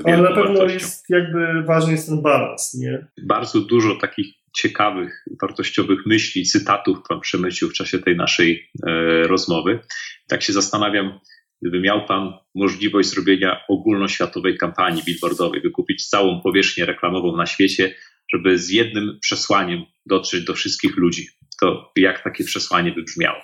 [0.05, 0.73] ale na pewno wartością.
[0.73, 3.07] jest jakby ważny jest ten balans, nie?
[3.23, 8.91] Bardzo dużo takich ciekawych, wartościowych myśli, cytatów Pan przemycił w czasie tej naszej e,
[9.27, 9.79] rozmowy.
[10.27, 11.19] Tak się zastanawiam,
[11.61, 17.95] gdyby miał Pan możliwość zrobienia ogólnoświatowej kampanii billboardowej, wykupić całą powierzchnię reklamową na świecie,
[18.33, 21.27] żeby z jednym przesłaniem dotrzeć do wszystkich ludzi,
[21.61, 23.41] to jak takie przesłanie by brzmiało?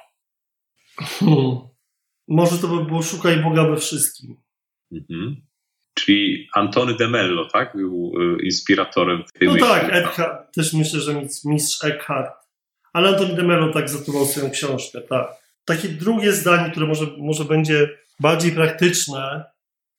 [0.97, 1.57] Hmm.
[2.27, 4.35] Może to by było szukaj Boga we wszystkim.
[4.91, 5.35] Mhm.
[6.05, 7.75] Czyli Antony de Mello, tak?
[7.75, 9.67] Był y, inspiratorem tej No myśli.
[9.69, 12.33] tak, Eckhart, też myślę, że mistrz Eckhart.
[12.93, 15.27] Ale Antony de Mello tak zatytułował swoją książkę, tak.
[15.65, 19.43] Takie drugie zdanie, które może, może będzie bardziej praktyczne.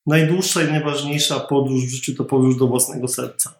[0.05, 3.53] Najdłuższa i najważniejsza podróż w życiu to podróż do własnego serca.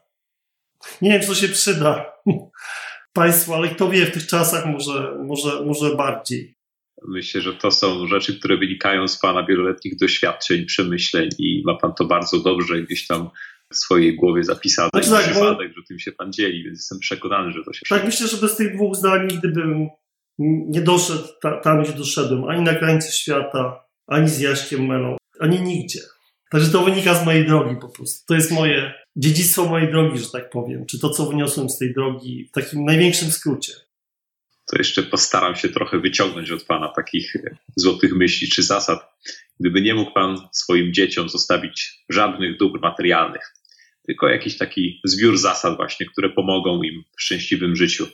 [1.02, 2.06] Nie wiem, czy to się przyda
[3.14, 6.56] Państwu, ale kto wie, w tych czasach może, może, może bardziej.
[7.08, 11.94] Myślę, że to są rzeczy, które wynikają z Pana wieloletnich doświadczeń, przemyśleń i ma Pan
[11.94, 13.30] to bardzo dobrze gdzieś tam
[13.74, 14.90] w swojej głowie zapisane.
[14.94, 15.76] Znaczy, tak, przypadek, bo...
[15.76, 18.56] że tym się Pan dzieli, więc jestem przekonany, że to się Tak, myślę, że bez
[18.56, 19.88] tych dwóch zdań nigdy bym
[20.70, 25.62] nie doszedł ta, tam, gdzie doszedłem, ani na krańce świata, ani z Jaśkiem Melą, ani
[25.62, 26.00] nigdzie.
[26.52, 28.26] Także to wynika z mojej drogi po prostu.
[28.28, 30.86] To jest moje dziedzictwo mojej drogi, że tak powiem.
[30.86, 33.74] Czy to, co wyniosłem z tej drogi w takim największym skrócie.
[34.74, 37.36] To jeszcze postaram się trochę wyciągnąć od Pana takich
[37.76, 39.00] złotych myśli czy zasad.
[39.60, 43.54] Gdyby nie mógł Pan swoim dzieciom zostawić żadnych dóbr materialnych,
[44.06, 48.08] tylko jakiś taki zbiór zasad właśnie, które pomogą im w szczęśliwym życiu,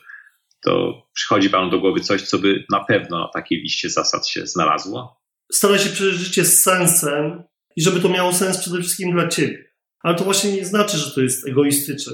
[0.63, 4.47] to przychodzi Panu do głowy coś, co by na pewno na takiej liście zasad się
[4.47, 5.21] znalazło?
[5.51, 7.43] Staraj się przeżyć życie z sensem
[7.75, 9.71] i żeby to miało sens przede wszystkim dla Ciebie.
[10.01, 12.13] Ale to właśnie nie znaczy, że to jest egoistyczne.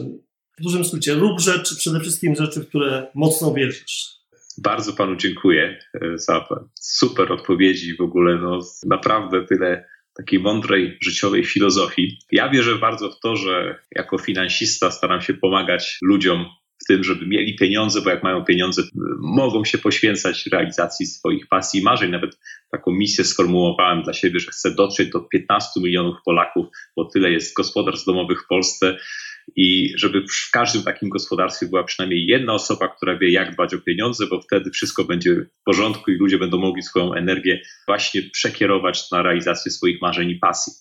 [0.60, 4.15] W dużym skrócie, rób rzeczy, przede wszystkim rzeczy, w które mocno wierzysz.
[4.63, 6.48] Bardzo panu dziękuję e, za
[6.82, 8.38] super odpowiedzi w ogóle.
[8.38, 9.88] No, naprawdę tyle
[10.18, 12.20] takiej mądrej życiowej filozofii.
[12.32, 16.46] Ja wierzę bardzo w to, że jako finansista staram się pomagać ludziom
[16.84, 18.82] w tym, żeby mieli pieniądze, bo jak mają pieniądze,
[19.20, 22.12] mogą się poświęcać realizacji swoich pasji i marzeń.
[22.12, 22.39] Nawet
[22.72, 26.65] taką misję sformułowałem dla siebie, że chcę dotrzeć do 15 milionów Polaków,
[26.96, 28.98] bo tyle jest gospodarstw domowych w Polsce
[29.55, 33.77] i żeby w każdym takim gospodarstwie była przynajmniej jedna osoba, która wie, jak dbać o
[33.77, 39.12] pieniądze, bo wtedy wszystko będzie w porządku i ludzie będą mogli swoją energię właśnie przekierować
[39.12, 40.73] na realizację swoich marzeń i pasji.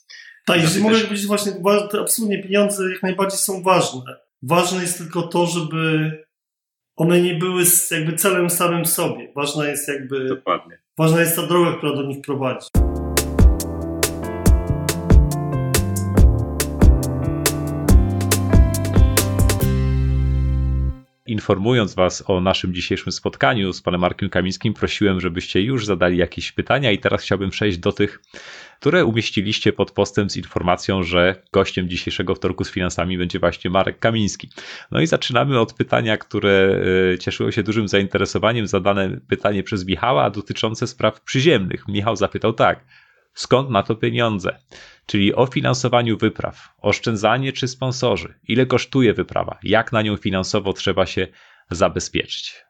[0.47, 1.53] Tak, jeżeli mogę powiedzieć właśnie,
[2.01, 4.17] absolutnie pieniądze jak najbardziej są ważne.
[4.43, 6.11] Ważne jest tylko to, żeby
[6.97, 9.33] one nie były jakby celem samym sobie.
[9.37, 10.29] Ważna jest jakby.
[10.29, 10.79] Dokładnie.
[10.99, 12.84] Ważna jest ta droga, która do nich prowadzi.
[21.35, 26.53] Informując Was o naszym dzisiejszym spotkaniu z panem Markiem Kamińskim, prosiłem, żebyście już zadali jakieś
[26.53, 28.21] pytania i teraz chciałbym przejść do tych,
[28.81, 33.99] które umieściliście pod postem z informacją, że gościem dzisiejszego wtorku z finansami będzie właśnie Marek
[33.99, 34.49] Kamiński.
[34.91, 36.81] No i zaczynamy od pytania, które
[37.15, 41.89] e, cieszyło się dużym zainteresowaniem, zadane pytanie przez Michała dotyczące spraw przyziemnych.
[41.89, 42.85] Michał zapytał tak,
[43.35, 44.59] skąd na to pieniądze?
[45.07, 51.07] czyli o finansowaniu wypraw, oszczędzanie czy sponsorzy, ile kosztuje wyprawa, jak na nią finansowo trzeba
[51.07, 51.27] się
[51.71, 52.65] zabezpieczyć.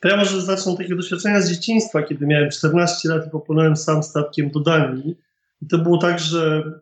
[0.00, 3.76] To ja może zacznę od takiego doświadczenia z dzieciństwa, kiedy miałem 14 lat i popłynąłem
[3.76, 5.16] sam statkiem do Danii.
[5.62, 6.72] I to było tak, że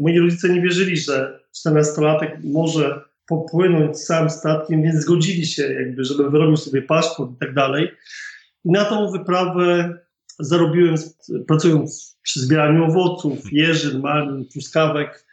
[0.00, 6.30] moi rodzice nie wierzyli, że 14-latek może popłynąć sam statkiem, więc zgodzili się, jakby, żeby
[6.30, 7.90] wyrobił sobie paszport i tak dalej.
[8.64, 9.98] I na tą wyprawę
[10.38, 10.94] zarobiłem
[11.46, 15.24] pracując przy zbieraniu owoców, jeżyn, malin, truskawek.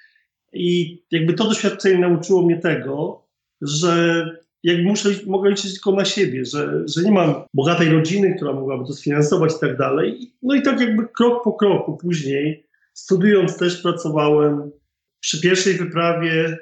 [0.53, 3.25] I jakby to doświadczenie nauczyło mnie tego,
[3.61, 4.25] że
[4.63, 8.85] jak muszę, mogę liczyć tylko na siebie, że, że nie mam bogatej rodziny, która mogłaby
[8.85, 10.33] to sfinansować i tak dalej.
[10.41, 14.71] No i tak jakby krok po kroku później, studiując też pracowałem.
[15.19, 16.57] Przy pierwszej wyprawie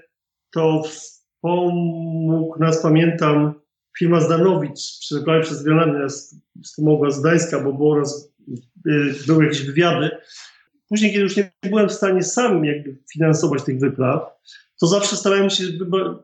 [0.52, 3.54] to wspomógł nas, pamiętam,
[4.00, 6.08] firma Zdanowicz przy wyprawie przez Grenlandię
[6.64, 8.33] wspomogła z Gdańska, bo było nas Y,
[9.28, 10.10] były jakieś wywiady.
[10.90, 14.22] Później, kiedy już nie byłem w stanie sam jakby finansować tych wypraw,
[14.80, 15.64] to zawsze starałem się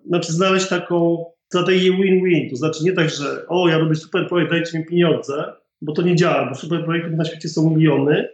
[0.06, 2.50] znaczy znaleźć taką strategię win-win.
[2.50, 6.02] To znaczy nie tak, że o, ja robię super projekt, dajcie mi pieniądze, bo to
[6.02, 8.30] nie działa, bo super projektów na świecie są miliony,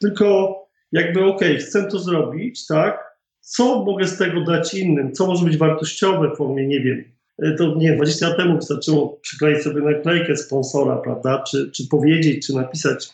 [0.00, 0.56] tylko
[0.92, 3.08] jakby okej, chcę to zrobić, tak?
[3.40, 5.12] Co mogę z tego dać innym?
[5.12, 7.04] Co może być wartościowe w formie, nie wiem,
[7.44, 11.44] y, to nie 20 lat temu wystarczyło przykleić sobie naklejkę sponsora, prawda?
[11.50, 13.08] Czy, czy powiedzieć, czy napisać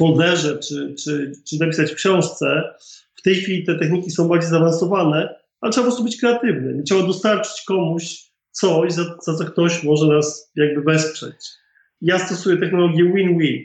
[0.00, 2.74] folderze, czy, czy, czy napisać w książce.
[3.14, 6.84] W tej chwili te techniki są bardziej zaawansowane, ale trzeba po prostu być kreatywnym.
[6.84, 11.36] Trzeba dostarczyć komuś coś, za, za co ktoś może nas jakby wesprzeć.
[12.00, 13.64] Ja stosuję technologię win-win,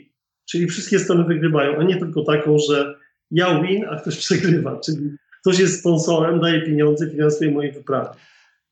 [0.50, 2.94] czyli wszystkie strony wygrywają, a nie tylko taką, że
[3.30, 8.08] ja win, a ktoś przegrywa, czyli ktoś jest sponsorem, daje pieniądze, finansuje moje wyprawy.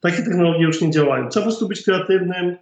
[0.01, 1.29] Takie technologie już nie działają.
[1.29, 2.57] Trzeba po prostu być kreatywnym,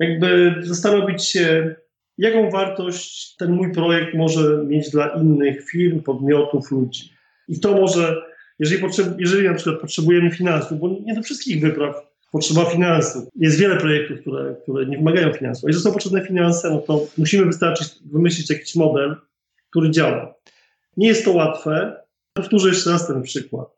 [0.00, 1.74] jakby zastanowić się,
[2.18, 7.12] jaką wartość ten mój projekt może mieć dla innych firm, podmiotów, ludzi.
[7.48, 8.22] I to może,
[8.58, 13.24] jeżeli, potrzeb, jeżeli na przykład potrzebujemy finansów, bo nie do wszystkich wypraw potrzeba finansów.
[13.36, 15.64] Jest wiele projektów, które, które nie wymagają finansów.
[15.66, 19.16] Jeżeli są potrzebne finanse, no to musimy wystarczyć, wymyślić jakiś model,
[19.70, 20.34] który działa.
[20.96, 21.96] Nie jest to łatwe.
[22.32, 23.68] Powtórzę jeszcze raz ten przykład.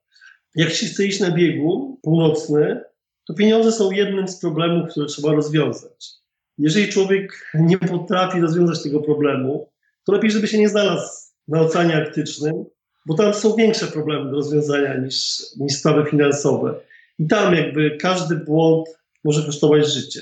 [0.54, 2.80] Jak się chce iść na biegun północny,
[3.26, 6.19] to pieniądze są jednym z problemów, które trzeba rozwiązać.
[6.60, 9.70] Jeżeli człowiek nie potrafi rozwiązać tego problemu,
[10.04, 11.08] to lepiej, żeby się nie znalazł
[11.48, 12.64] na Oceanie Arktycznym,
[13.06, 16.74] bo tam są większe problemy do rozwiązania niż, niż sprawy finansowe.
[17.18, 18.88] I tam jakby każdy błąd
[19.24, 20.20] może kosztować życie.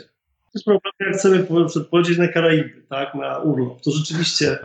[0.55, 1.47] Jest problem, jak chcemy
[1.91, 3.83] polecieć na Karaiby, tak, na urlop.
[3.83, 4.59] To rzeczywiście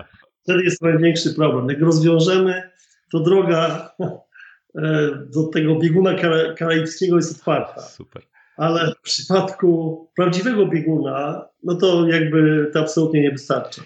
[0.44, 1.70] wtedy jest największy problem.
[1.70, 2.70] Jak rozwiążemy,
[3.12, 3.90] to droga
[4.76, 6.14] e, do tego bieguna
[6.58, 7.82] karaibskiego jest otwarta.
[7.82, 13.82] Super ale w przypadku prawdziwego bieguna, no to jakby to absolutnie nie wystarcza.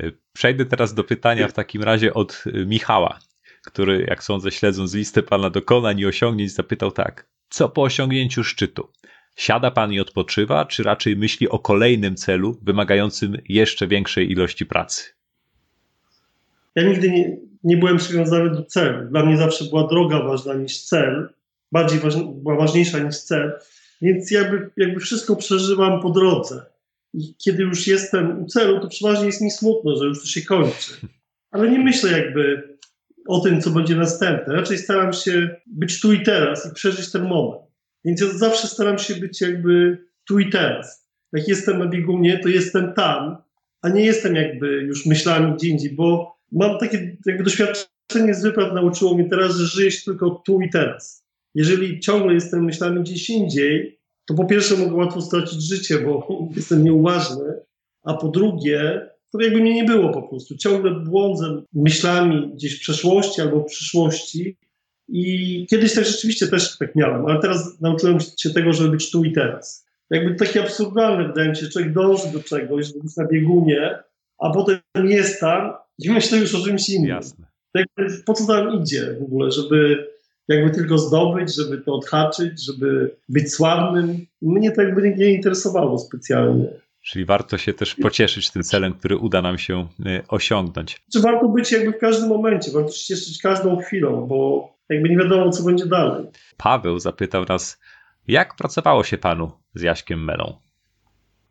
[0.00, 3.18] E, przejdę teraz do pytania w takim razie od e, Michała,
[3.64, 8.88] który, jak sądzę, śledząc listę pana dokonań i osiągnięć, zapytał tak: Co po osiągnięciu szczytu?
[9.36, 15.04] Siada pan i odpoczywa, czy raczej myśli o kolejnym celu wymagającym jeszcze większej ilości pracy?
[16.74, 19.08] Ja nigdy nie, nie byłem przywiązany do celu.
[19.08, 21.28] Dla mnie zawsze była droga ważna niż cel,
[21.72, 22.00] bardziej
[22.34, 23.52] była ważniejsza niż cel.
[24.04, 26.66] Więc jakby, jakby wszystko przeżywam po drodze.
[27.14, 30.42] I kiedy już jestem u celu, to przeważnie jest mi smutno, że już to się
[30.42, 30.92] kończy.
[31.50, 32.68] Ale nie myślę jakby
[33.28, 34.54] o tym, co będzie następne.
[34.54, 37.62] Raczej staram się być tu i teraz i przeżyć ten moment.
[38.04, 39.98] Więc ja zawsze staram się być jakby
[40.28, 41.08] tu i teraz.
[41.32, 43.36] Jak jestem na biegunie, to jestem tam,
[43.82, 48.72] a nie jestem jakby już myślami gdzie indziej, bo mam takie jakby doświadczenie z wypraw
[48.72, 51.23] nauczyło mnie teraz, że żyję się tylko tu i teraz.
[51.54, 56.84] Jeżeli ciągle jestem myślami gdzieś indziej, to po pierwsze mogę łatwo stracić życie, bo jestem
[56.84, 57.54] nieuważny,
[58.04, 60.56] a po drugie, to jakby mnie nie było po prostu.
[60.56, 64.56] Ciągle błądzę myślami gdzieś w przeszłości albo w przyszłości
[65.08, 69.24] i kiedyś tak rzeczywiście też tak miałem, ale teraz nauczyłem się tego, żeby być tu
[69.24, 69.86] i teraz.
[70.10, 73.98] Jakby takie absurdalne wydaje mi się, że człowiek dąży do czegoś, żeby być na biegunie,
[74.38, 77.08] a potem jest tam i myślę już o czymś innym.
[77.08, 77.46] Jasne.
[77.72, 77.86] Tak,
[78.26, 80.06] po co tam idzie w ogóle, żeby
[80.48, 84.26] jakby tylko zdobyć, żeby to odhaczyć, żeby być sławnym.
[84.42, 86.66] Mnie to jakby nie interesowało specjalnie.
[87.02, 91.02] Czyli warto się też pocieszyć tym celem, który uda nam się y, osiągnąć.
[91.12, 95.16] Czy warto być jakby w każdym momencie, warto się cieszyć każdą chwilą, bo jakby nie
[95.16, 96.26] wiadomo, co będzie dalej.
[96.56, 97.80] Paweł zapytał nas,
[98.28, 100.63] jak pracowało się panu z Jaśkiem Melą?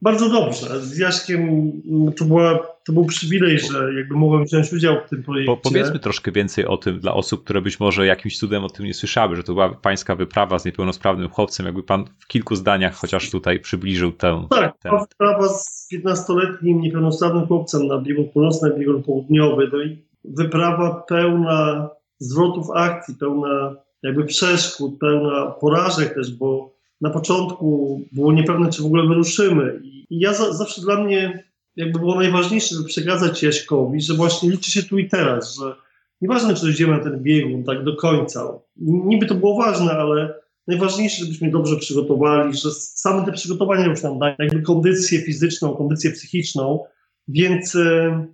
[0.04, 0.82] Bardzo dobrze.
[0.82, 1.72] Z Jaśkiem
[2.18, 5.56] to, była, to był przywilej, że jakby mogłem wziąć udział w tym projekcie.
[5.56, 8.86] Po, powiedzmy troszkę więcej o tym dla osób, które być może jakimś cudem o tym
[8.86, 11.66] nie słyszały, że to była pańska wyprawa z niepełnosprawnym chłopcem.
[11.66, 14.48] Jakby pan w kilku zdaniach chociaż tutaj przybliżył tę.
[14.50, 14.92] Tak, ten...
[15.00, 19.70] wyprawa z 15-letnim niepełnosprawnym chłopcem na biegun północny, biegun południowy.
[19.74, 21.90] No i wyprawa pełna
[22.20, 26.73] zwrotów akcji, pełna jakby przeszkód, pełna porażek też, bo
[27.04, 29.80] na początku było niepewne, czy w ogóle wyruszymy.
[30.10, 31.44] I ja za, zawsze dla mnie
[31.76, 35.76] jakby było najważniejsze, żeby przekazać Jaśkowi, że właśnie liczy się tu i teraz, że
[36.22, 38.60] nieważne, czy dojdziemy na ten biegun tak do końca.
[38.78, 40.34] Niby to było ważne, ale
[40.68, 46.12] najważniejsze, żebyśmy dobrze przygotowali, że same te przygotowania już nam dają jakby kondycję fizyczną, kondycję
[46.12, 46.80] psychiczną,
[47.28, 48.26] więc e,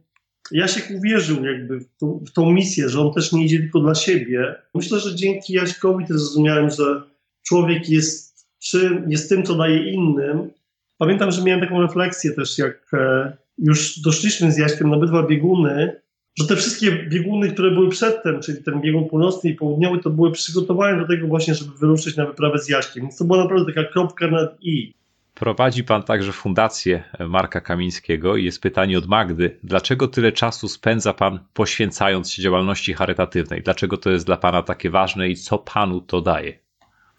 [0.52, 4.56] Jasiek uwierzył jakby w, w tą misję, że on też nie idzie tylko dla siebie.
[4.76, 7.04] Myślę, że dzięki Jaśkowi też zrozumiałem, że
[7.44, 8.29] człowiek jest
[8.60, 10.50] czy jest tym, co daje innym.
[10.98, 16.02] Pamiętam, że miałem taką refleksję też, jak e, już doszliśmy z Jaśkiem na obydwa bieguny,
[16.40, 20.32] że te wszystkie bieguny, które były przedtem, czyli ten biegun północny i południowy, to były
[20.32, 23.04] przygotowania do tego właśnie, żeby wyruszyć na wyprawę z Jaśkiem.
[23.04, 24.94] Więc to była naprawdę taka kropka nad i.
[25.34, 31.14] Prowadzi pan także fundację Marka Kamińskiego i jest pytanie od Magdy, dlaczego tyle czasu spędza
[31.14, 33.62] pan poświęcając się działalności charytatywnej?
[33.62, 36.69] Dlaczego to jest dla pana takie ważne i co panu to daje?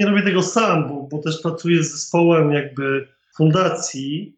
[0.01, 4.37] Nie robię tego sam, bo, bo też pracuję z zespołem jakby fundacji.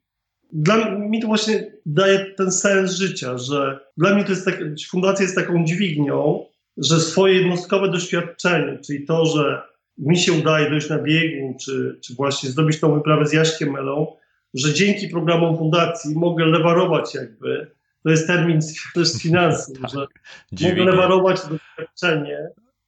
[0.52, 4.58] Dla mnie to właśnie daje ten sens życia, że dla mnie to jest tak,
[4.90, 6.46] fundacja jest taką dźwignią,
[6.76, 9.62] że swoje jednostkowe doświadczenie, czyli to, że
[9.98, 14.16] mi się udaje dojść na biegun, czy, czy właśnie zrobić tą wyprawę z Jaśkiem Melą,
[14.54, 17.70] że dzięki programom fundacji mogę lewarować jakby,
[18.02, 18.60] to jest termin
[18.94, 19.90] też z finansów, tak.
[19.90, 22.38] że mogę lewarować doświadczenie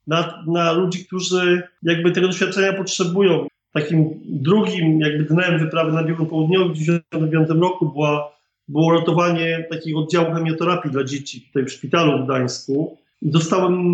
[0.07, 3.47] na, na ludzi, którzy jakby tego doświadczenia potrzebują.
[3.73, 8.33] Takim drugim jakby dnem wyprawy na biegun południowy w 1995 roku była,
[8.69, 12.99] było ratowanie takiego oddziału chemioterapii dla dzieci tutaj w szpitalu w Gdańsku.
[13.23, 13.93] Dostałem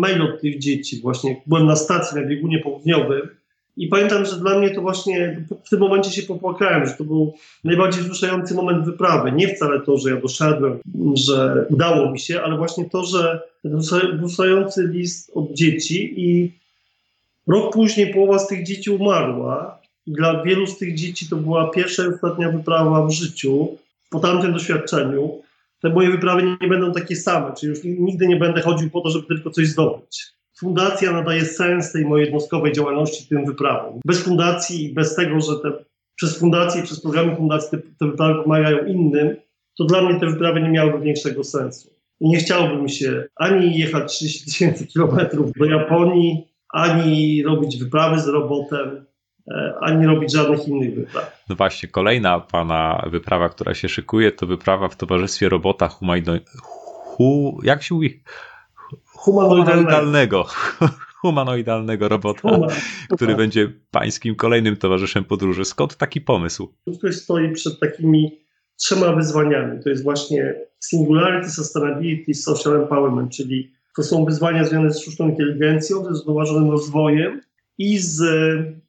[0.00, 1.36] mail od tych dzieci właśnie.
[1.46, 3.28] Byłem na stacji na biegunie południowym
[3.76, 7.34] i pamiętam, że dla mnie to właśnie w tym momencie się popłakałem, że to był
[7.64, 9.32] najbardziej wzruszający moment wyprawy.
[9.32, 10.78] Nie wcale to, że ja doszedłem,
[11.14, 16.52] że udało mi się, ale właśnie to, że wzruszający list od dzieci i
[17.46, 19.82] rok później połowa z tych dzieci umarła.
[20.06, 23.68] I dla wielu z tych dzieci to była pierwsza i ostatnia wyprawa w życiu.
[24.10, 25.42] Po tamtym doświadczeniu
[25.82, 29.10] te moje wyprawy nie będą takie same, czyli już nigdy nie będę chodził po to,
[29.10, 30.32] żeby tylko coś zdobyć
[30.62, 34.00] fundacja nadaje sens tej mojej jednostkowej działalności tym wyprawom.
[34.06, 35.84] Bez fundacji i bez tego, że te,
[36.16, 39.36] przez fundację i przez programy fundacji te, te wyprawy pomagają innym,
[39.78, 41.90] to dla mnie te wyprawy nie miałyby większego sensu.
[42.20, 48.28] I nie chciałbym się ani jechać 30 tysięcy kilometrów do Japonii, ani robić wyprawy z
[48.28, 49.04] robotem,
[49.50, 51.44] e, ani robić żadnych innych wypraw.
[51.48, 56.32] No właśnie, kolejna pana wyprawa, która się szykuje, to wyprawa w towarzystwie robota humajdo...
[57.02, 57.60] Hu...
[57.62, 58.22] Jak się mówi?
[59.22, 60.46] Humanoidalnego.
[61.20, 62.70] Humanoidalnego robota, Human.
[63.14, 65.64] który będzie pańskim kolejnym towarzyszem podróży.
[65.64, 66.74] Skąd taki pomysł?
[66.98, 68.38] Ktoś stoi przed takimi
[68.76, 69.82] trzema wyzwaniami.
[69.82, 76.04] To jest właśnie singularity, sustainability, social empowerment, czyli to są wyzwania związane z sztuczną inteligencją,
[76.04, 77.40] ze zrównoważonym rozwojem
[77.78, 78.16] i z,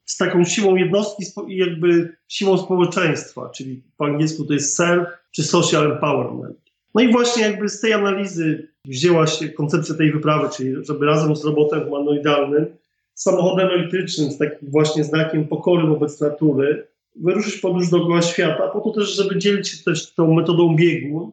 [0.04, 5.42] z taką siłą jednostki i jakby siłą społeczeństwa, czyli po angielsku to jest self czy
[5.42, 6.63] social empowerment.
[6.94, 11.36] No i właśnie jakby z tej analizy wzięła się koncepcja tej wyprawy, czyli żeby razem
[11.36, 12.66] z robotem humanoidalnym,
[13.14, 16.86] samochodem elektrycznym, z takim właśnie znakiem pokory wobec natury,
[17.16, 21.32] wyruszyć podróż dookoła świata, po to też, żeby dzielić się też tą metodą biegu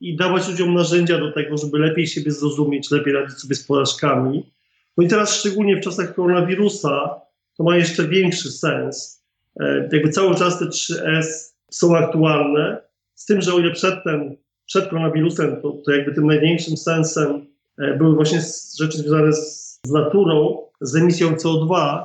[0.00, 4.52] i dawać ludziom narzędzia do tego, żeby lepiej siebie zrozumieć, lepiej radzić sobie z porażkami.
[4.96, 7.20] No i teraz szczególnie w czasach koronawirusa
[7.56, 9.22] to ma jeszcze większy sens.
[9.60, 11.24] E, jakby cały czas te 3S
[11.70, 12.78] są aktualne,
[13.14, 14.36] Z tym, że o ile przedtem,
[14.72, 17.46] przed koronawirusem, to, to jakby tym największym sensem
[17.78, 18.40] e, były właśnie
[18.80, 22.04] rzeczy związane z, z naturą, z emisją CO2,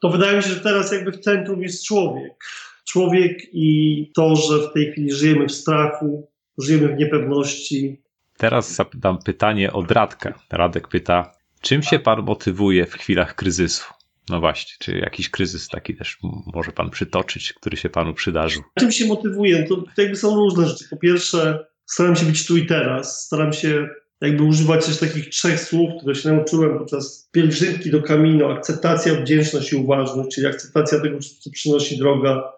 [0.00, 2.44] to wydaje mi się, że teraz jakby w centrum jest człowiek.
[2.84, 8.02] Człowiek i to, że w tej chwili żyjemy w strachu, żyjemy w niepewności.
[8.36, 10.34] Teraz zapytam pytanie od Radka.
[10.50, 13.84] Radek pyta, czym się pan motywuje w chwilach kryzysu?
[14.28, 16.18] No właśnie, czy jakiś kryzys taki też
[16.54, 18.62] może pan przytoczyć, który się panu przydarzył?
[18.78, 19.64] Czym się motywuję?
[19.68, 20.84] To, to jakby są różne rzeczy.
[20.90, 23.88] Po pierwsze, staram się być tu i teraz, staram się
[24.20, 28.52] jakby używać też takich trzech słów, które się nauczyłem podczas pielgrzymki do Kamino.
[28.52, 32.52] Akceptacja, wdzięczność i uważność, czyli akceptacja tego, co przynosi droga,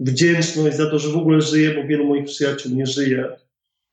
[0.00, 3.28] wdzięczność za to, że w ogóle żyję, bo wielu moich przyjaciół nie żyje,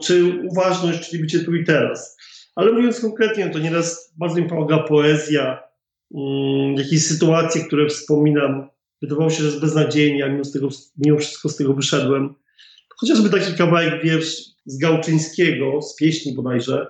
[0.04, 2.18] czy uważność, czyli bycie tu i teraz.
[2.56, 5.64] Ale mówiąc konkretnie, to nieraz bardzo mi pomaga poezja,
[6.12, 8.70] um, jakieś sytuacje, które wspominam.
[9.02, 12.36] Wydawało się, że jest beznadziejnie, a mimo, tego, mimo wszystko z tego wyszedłem.
[12.98, 16.88] Chociażby taki kawałek wiersz z Gałczyńskiego, z pieśni bodajże,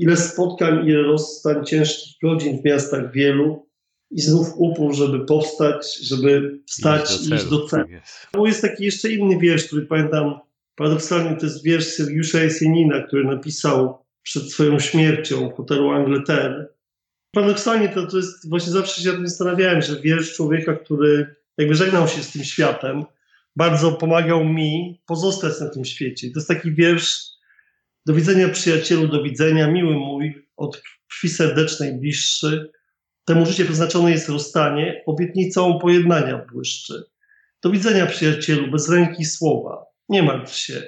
[0.00, 3.66] Ile spotkań, ile rozstań ciężkich godzin w miastach wielu
[4.10, 7.84] i znów upór, żeby powstać, żeby wstać i iść do celu.
[8.32, 10.38] Tak jest taki jeszcze inny wiersz, który pamiętam,
[10.74, 16.66] paradoksalnie to jest wiersz Sergiusza Jesienina, który napisał przed swoją śmiercią w hotelu Angleterre.
[17.34, 21.74] Paradoksalnie to, to jest, właśnie zawsze się nad tym zastanawiałem, że wiersz człowieka, który jakby
[21.74, 23.04] żegnał się z tym światem,
[23.56, 26.30] bardzo pomagał mi pozostać na tym świecie.
[26.30, 27.30] To jest taki wiersz,
[28.06, 32.70] do widzenia przyjacielu, do widzenia, miły mój, od krwi serdecznej bliższy.
[33.24, 37.04] Temu życie przeznaczone jest rozstanie, obietnicą pojednania błyszczy.
[37.62, 39.84] Do widzenia przyjacielu, bez ręki słowa.
[40.08, 40.82] Nie martw się,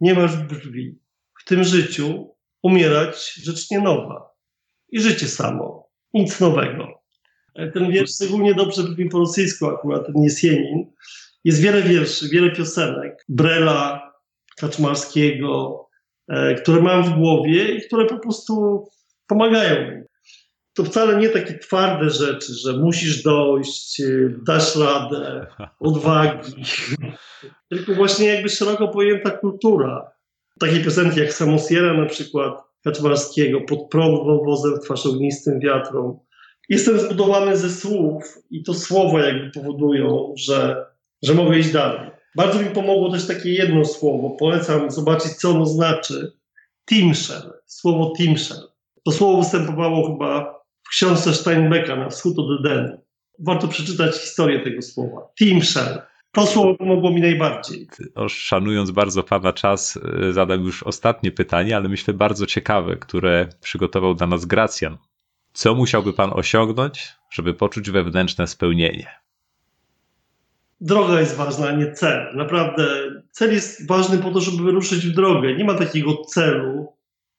[0.00, 0.98] nie masz brwi.
[1.40, 4.32] W tym życiu umierać rzecz nie nowa.
[4.88, 7.02] I życie samo, nic nowego.
[7.74, 10.81] Ten wiersz szczególnie dobrze brzmi po rosyjsku akurat, ten jest Jenin.
[11.44, 13.24] Jest wiele wierszy, wiele piosenek.
[13.28, 14.12] Brela,
[14.56, 15.82] Kaczmarskiego,
[16.28, 18.84] E, które mam w głowie i które po prostu
[19.26, 20.02] pomagają mi.
[20.74, 24.04] To wcale nie takie twarde rzeczy, że musisz dojść, e,
[24.46, 25.46] dasz radę,
[25.80, 26.52] odwagi,
[27.68, 30.12] tylko właśnie jakby szeroko pojęta kultura.
[30.60, 36.18] Takie piosenki jak Samosiera na przykład Kaczmarskiego, pod prąd wąwozem twarz ognistym wiatrom.
[36.68, 40.86] Jestem zbudowany ze słów i to słowa jakby powodują, że,
[41.22, 42.10] że mogę iść dalej.
[42.36, 44.30] Bardzo mi pomogło też takie jedno słowo.
[44.30, 46.32] Polecam zobaczyć, co ono znaczy.
[46.90, 47.52] Timszel.
[47.66, 48.68] Słowo Timszel.
[49.04, 53.02] To słowo występowało chyba w książce Steinbecka na wschód od Edenu.
[53.38, 55.28] Warto przeczytać historię tego słowa.
[55.38, 56.02] Timszel.
[56.32, 57.88] To słowo pomogło mi najbardziej.
[58.28, 59.98] Szanując bardzo Pana czas,
[60.28, 64.98] e, zadam już ostatnie pytanie, ale myślę bardzo ciekawe, które przygotował dla nas Gracjan.
[65.52, 69.21] Co musiałby Pan osiągnąć, żeby poczuć wewnętrzne spełnienie?
[70.82, 72.36] Droga jest ważna, a nie cel.
[72.36, 72.86] Naprawdę
[73.30, 75.56] cel jest ważny po to, żeby wyruszyć w drogę.
[75.56, 76.92] Nie ma takiego celu,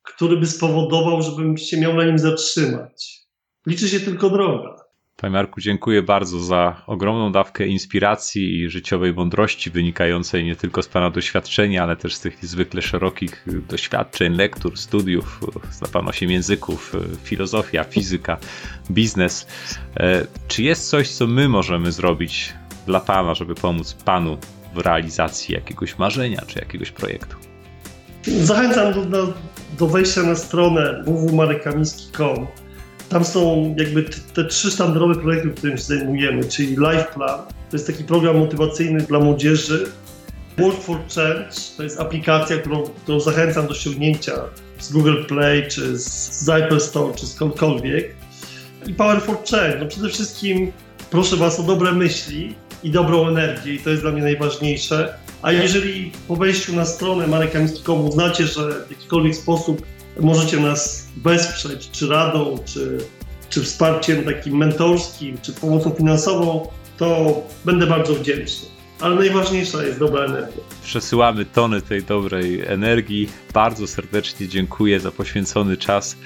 [0.03, 3.19] który by spowodował, żebym się miał na nim zatrzymać.
[3.67, 4.83] Liczy się tylko droga.
[5.17, 10.87] Panie Marku, dziękuję bardzo za ogromną dawkę inspiracji i życiowej mądrości wynikającej nie tylko z
[10.87, 15.39] Pana doświadczenia, ale też z tych niezwykle szerokich doświadczeń, lektur, studiów.
[15.71, 18.37] Zna Pan osiem języków, filozofia, fizyka,
[18.91, 19.47] biznes.
[19.97, 22.53] E, czy jest coś, co my możemy zrobić
[22.85, 24.37] dla Pana, żeby pomóc Panu
[24.73, 27.35] w realizacji jakiegoś marzenia czy jakiegoś projektu?
[28.41, 29.33] Zachęcam do, do,
[29.79, 32.47] do wejścia na stronę www.marekamiński.com.
[33.09, 34.03] Tam są jakby
[34.33, 38.99] te trzy sztandarowe projekty, którymi się zajmujemy, czyli Life Plan, to jest taki program motywacyjny
[38.99, 39.85] dla młodzieży.
[40.57, 44.33] Work for Change to jest aplikacja, którą, którą zachęcam do ściągnięcia
[44.79, 48.15] z Google Play, czy z Apple Store, czy skądkolwiek.
[48.87, 49.77] I Power for Change.
[49.79, 50.71] No przede wszystkim
[51.09, 55.13] proszę Was o dobre myśli, i dobrą energię i to jest dla mnie najważniejsze.
[55.41, 59.85] A jeżeli po wejściu na stronę marekamiński.com uznacie, że w jakikolwiek sposób
[60.19, 62.97] możecie nas wesprzeć, czy radą, czy,
[63.49, 66.67] czy wsparciem takim mentorskim, czy pomocą finansową,
[66.97, 68.67] to będę bardzo wdzięczny.
[68.99, 70.63] Ale najważniejsza jest dobra energia.
[70.83, 73.29] Przesyłamy tony tej dobrej energii.
[73.53, 76.17] Bardzo serdecznie dziękuję za poświęcony czas.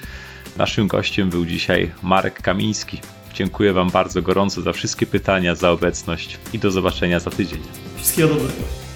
[0.56, 3.00] Naszym gościem był dzisiaj Marek Kamiński.
[3.38, 7.60] Dziękuję Wam bardzo gorąco za wszystkie pytania, za obecność i do zobaczenia za tydzień.
[7.96, 8.87] Wszystkiego dobrego.